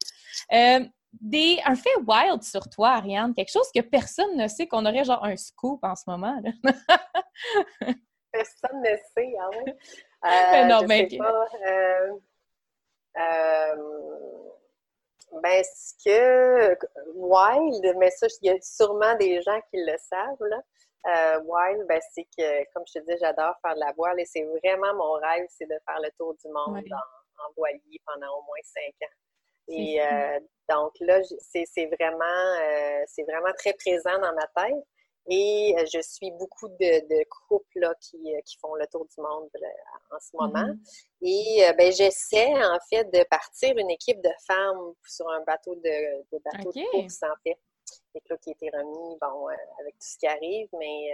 [0.52, 0.80] Euh,
[1.20, 5.04] des, un fait wild sur toi, Ariane, quelque chose que personne ne sait, qu'on aurait
[5.04, 6.40] genre un scoop en ce moment.
[8.32, 9.72] personne ne sait, hein?
[10.24, 11.06] Euh, non, mais...
[11.16, 12.12] Pas, euh,
[13.18, 13.76] euh,
[15.40, 16.76] ben, ce que
[17.14, 20.60] Wild, mais ça, il y a sûrement des gens qui le savent, là.
[21.06, 24.24] Euh, wild, ben, c'est que, comme je te dis, j'adore faire de la voile et
[24.24, 28.42] c'est vraiment mon rêve, c'est de faire le tour du monde en, voilier pendant au
[28.42, 29.14] moins cinq ans.
[29.68, 34.84] Et euh, donc là, c'est vraiment, c'est vraiment très présent dans ma tête.
[35.30, 39.20] Et euh, je suis beaucoup de, couples là, qui, euh, qui, font le tour du
[39.20, 39.50] monde
[40.10, 40.72] en ce moment.
[40.72, 40.78] Mm-hmm.
[41.20, 45.74] Et euh, ben, j'essaie en fait de partir une équipe de femmes sur un bateau
[45.74, 47.58] de, de bateau de course en fait.
[48.14, 49.48] Et là, qui a été remis, bon,
[49.80, 51.10] avec tout ce qui arrive, mais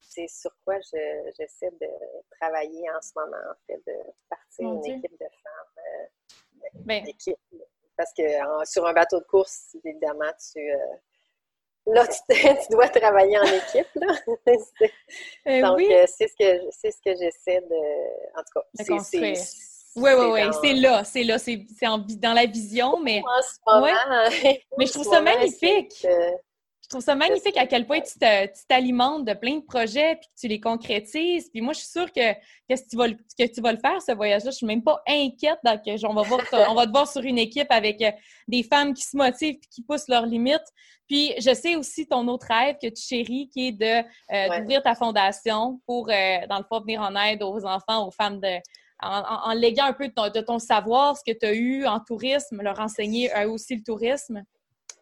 [0.00, 1.88] c'est sur quoi j'essaie de
[2.38, 3.94] travailler en ce moment, en fait, de
[4.28, 6.82] partir une équipe de femmes.
[6.86, 7.04] Ben
[7.96, 8.22] Parce que
[8.64, 10.70] sur un bateau de course, évidemment, tu
[11.92, 13.88] là, tu, dois travailler en équipe.
[13.94, 14.14] Là.
[15.46, 15.88] Euh, Donc, oui.
[15.90, 18.38] Euh, c'est ce que c'est ce que j'essaie de.
[18.38, 19.34] En tout cas, c'est.
[19.96, 21.64] Oui, oui, oui, c'est là, c'est là, c'est
[22.18, 23.20] dans la vision, mais.
[23.20, 26.06] En ce moment, mais je trouve ça magnifique.
[26.88, 28.18] Je trouve ça magnifique à quel point tu
[28.66, 31.50] t'alimentes de plein de projets puis que tu les concrétises.
[31.50, 34.12] Puis moi, je suis sûre que, que, tu, vas, que tu vas le faire, ce
[34.12, 34.50] voyage-là.
[34.50, 35.58] Je suis même pas inquiète.
[35.64, 38.10] Donc, on, va voir, on va te voir sur une équipe avec euh,
[38.48, 40.64] des femmes qui se motivent et qui poussent leurs limites.
[41.06, 44.82] Puis je sais aussi ton autre rêve que tu chéris, qui est de euh, d'ouvrir
[44.82, 48.60] ta fondation pour, euh, dans le fond, venir en aide aux enfants, aux femmes de,
[49.00, 52.80] en, léguant un peu de ton, savoir, ce que tu as eu en tourisme, leur
[52.80, 54.42] enseigner eux aussi le tourisme.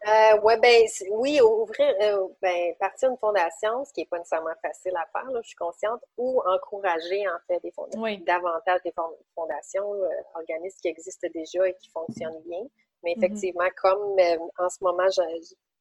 [0.05, 4.53] Euh, ouais, ben, oui, ouvrir, euh, ben, partir d'une fondation, ce qui n'est pas nécessairement
[4.61, 8.93] facile à faire, je suis consciente, ou encourager en fait des fondations, davantage des
[9.35, 12.61] fondations, euh, organismes qui existent déjà et qui fonctionnent bien.
[13.03, 13.17] Mais mm-hmm.
[13.17, 14.15] effectivement, comme
[14.59, 15.07] en ce moment,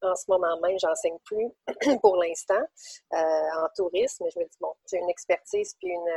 [0.02, 1.48] en ce moment même, j'enseigne plus
[2.00, 2.64] pour l'instant
[3.12, 4.26] en tourisme.
[4.32, 6.08] Je me dis, bon, j'ai une expertise puis une,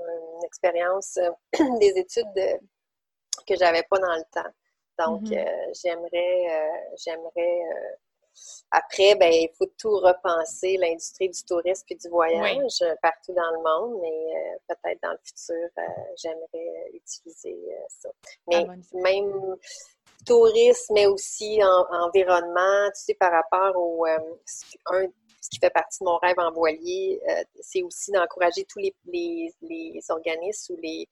[0.00, 1.18] une expérience
[1.80, 2.58] des études de,
[3.46, 4.50] que j'avais pas dans le temps.
[4.98, 5.38] Donc, mm-hmm.
[5.38, 7.60] euh, j'aimerais, euh, j'aimerais.
[7.72, 7.96] Euh,
[8.72, 13.62] après, ben, il faut tout repenser, l'industrie du tourisme et du voyage partout dans le
[13.62, 15.68] monde, mais peut-être dans le futur,
[16.16, 17.56] j'aimerais utiliser
[17.88, 18.08] ça.
[18.48, 19.56] Mais ah, même
[20.26, 25.06] tourisme, mais aussi environnement, tu sais, par rapport au un,
[25.44, 28.94] ce qui fait partie de mon rêve en voilier, euh, c'est aussi d'encourager tous les,
[29.60, 31.06] les, organismes ou les,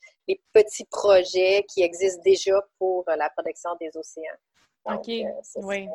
[0.54, 4.24] petits projets qui existent déjà pour euh, la protection des océans.
[4.86, 5.06] OK.
[5.06, 5.86] Euh, oui.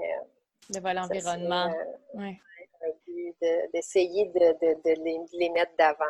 [0.70, 1.74] le volet environnement.
[2.14, 2.38] Oui.
[3.74, 6.06] D'essayer de, les, mettre d'avant.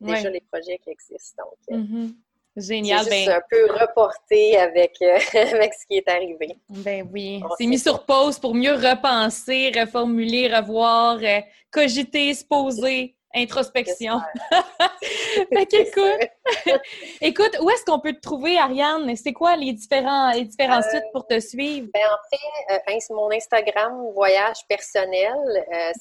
[0.00, 1.42] Déjà les projets qui existent.
[1.68, 2.14] Donc, mm-hmm.
[2.56, 3.04] Génial.
[3.04, 6.56] C'est ben un peu reporté avec, euh, avec ce qui est arrivé.
[6.68, 7.42] Ben oui.
[7.58, 11.40] C'est mis sur pause pour mieux repenser, reformuler, revoir, euh,
[11.72, 14.20] cogiter, se poser, introspection.
[15.52, 16.30] fait écoute,
[17.20, 19.16] écoute, où est-ce qu'on peut te trouver, Ariane?
[19.16, 21.88] C'est quoi les différents, les différents euh, sites pour te suivre?
[21.92, 25.34] Ben, en fait, mon Instagram voyage personnel,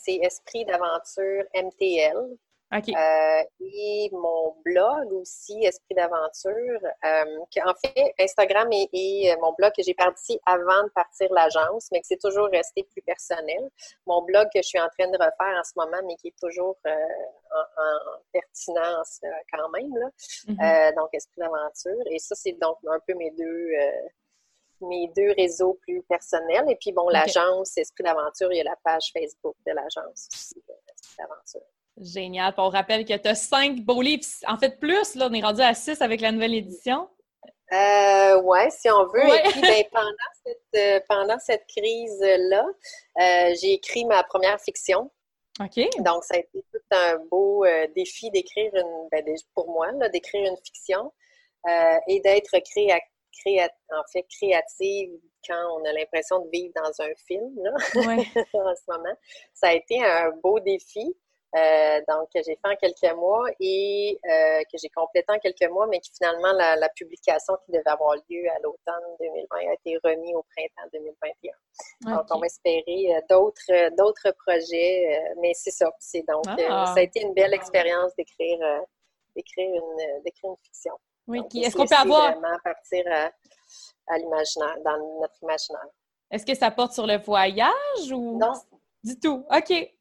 [0.04, 2.38] c'est Esprit d'aventure MTL.
[2.74, 6.80] Euh, et mon blog aussi, Esprit d'aventure.
[7.06, 11.90] Euh, en fait, Instagram et, euh, mon blog que j'ai parti avant de partir l'agence,
[11.92, 13.70] mais que c'est toujours resté plus personnel.
[14.08, 16.40] Mon blog que je suis en train de refaire en ce moment, mais qui est
[16.42, 19.20] toujours en, pertinence
[19.52, 19.96] quand même.
[19.96, 20.10] Là.
[20.48, 20.96] Mm-hmm.
[20.96, 22.04] donc, Esprit d'aventure.
[22.08, 23.70] Et ça, c'est donc un peu mes deux
[24.82, 26.66] mes deux réseaux plus personnels.
[26.70, 30.62] Et puis, bon, l'agence Esprit d'aventure, il y a la page Facebook de l'agence aussi,
[30.90, 31.62] Esprit d'aventure.
[31.98, 32.54] Génial.
[32.58, 34.24] on rappelle que tu as cinq beaux livres.
[34.48, 37.08] En fait, plus, là, on est rendu à six avec la nouvelle édition.
[37.72, 39.28] Euh, oui, si on veut.
[39.28, 39.84] Et puis, ben,
[40.76, 42.66] euh, pendant, cette, crise-là,
[43.20, 45.12] euh, j'ai écrit ma première fiction.
[45.60, 45.88] OK.
[46.00, 47.66] Donc, ça a été tout un beau
[47.96, 49.24] défi d'écrire une, ben,
[49.56, 51.12] pour moi, d'écrire une fiction
[52.08, 53.00] et d'être créa,
[53.92, 55.12] en fait, créative
[55.48, 57.72] quand on a l'impression de vivre dans un film, là,
[58.54, 59.16] en ce moment.
[59.54, 61.16] Ça a été un beau défi.
[61.56, 65.70] Euh, donc, que j'ai fait en quelques mois et euh, que j'ai complété en quelques
[65.72, 70.00] mois, mais qui finalement, la, publication qui devait avoir lieu à l'automne 2020 a été
[70.04, 72.16] remis au printemps 2021.
[72.16, 75.92] Donc, on va espérer euh, d'autres, d'autres projets, mais c'est ça.
[76.00, 76.86] C'est donc, ah.
[76.88, 78.60] ça a été une belle expérience d'écrire,
[79.36, 80.94] d'écrire, une, d'écrire une fiction.
[81.28, 82.32] Oui, est-ce qu'on peut avoir.
[82.32, 83.32] vraiment partir à,
[84.08, 85.88] à l'imaginaire, dans notre imaginaire.
[86.32, 88.40] Est-ce que ça porte sur le voyage ou.
[88.40, 88.54] Non.
[89.04, 89.46] Du tout?
[89.52, 89.94] OK.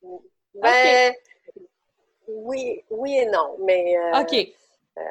[0.55, 1.15] Ben,
[2.29, 4.35] oui, oui et non, mais euh, OK.
[4.99, 5.03] Euh,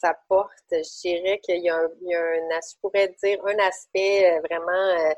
[0.00, 5.14] ça porte, je dirais qu'il y a un, je pourrais dire, un aspect euh, vraiment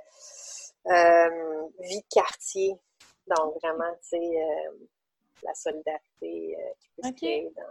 [1.80, 2.74] vie de quartier.
[3.28, 4.30] Donc, vraiment, tu sais,
[5.44, 7.62] la solidarité qui peut se créer dans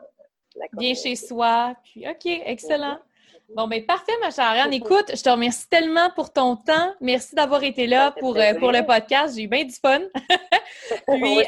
[0.55, 0.77] la communauté.
[0.77, 2.99] Bien chez soi, puis OK, excellent.
[3.53, 4.73] Bon, bien, parfait, ma chère Anne.
[4.73, 6.93] Écoute, je te remercie tellement pour ton temps.
[7.01, 9.35] Merci d'avoir été là pour, pour le podcast.
[9.35, 9.99] J'ai eu bien du fun.
[11.07, 11.43] Puis,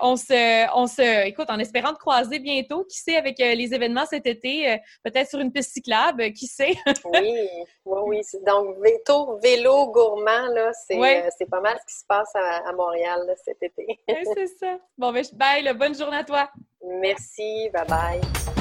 [0.00, 3.72] on se, on se, écoute, en espérant te croiser bientôt, qui sait, avec euh, les
[3.74, 6.74] événements cet été, euh, peut-être sur une piste cyclable, qui sait?
[7.04, 7.48] oui,
[7.84, 8.20] oui, oui.
[8.46, 13.20] Donc, vélo, vélo gourmand, là, euh, c'est pas mal ce qui se passe à, Montréal
[13.44, 14.00] cet été.
[14.34, 14.78] c'est ça.
[14.96, 16.48] Bon, ben, bye, bonne journée à toi.
[16.82, 18.59] Merci, bye bye.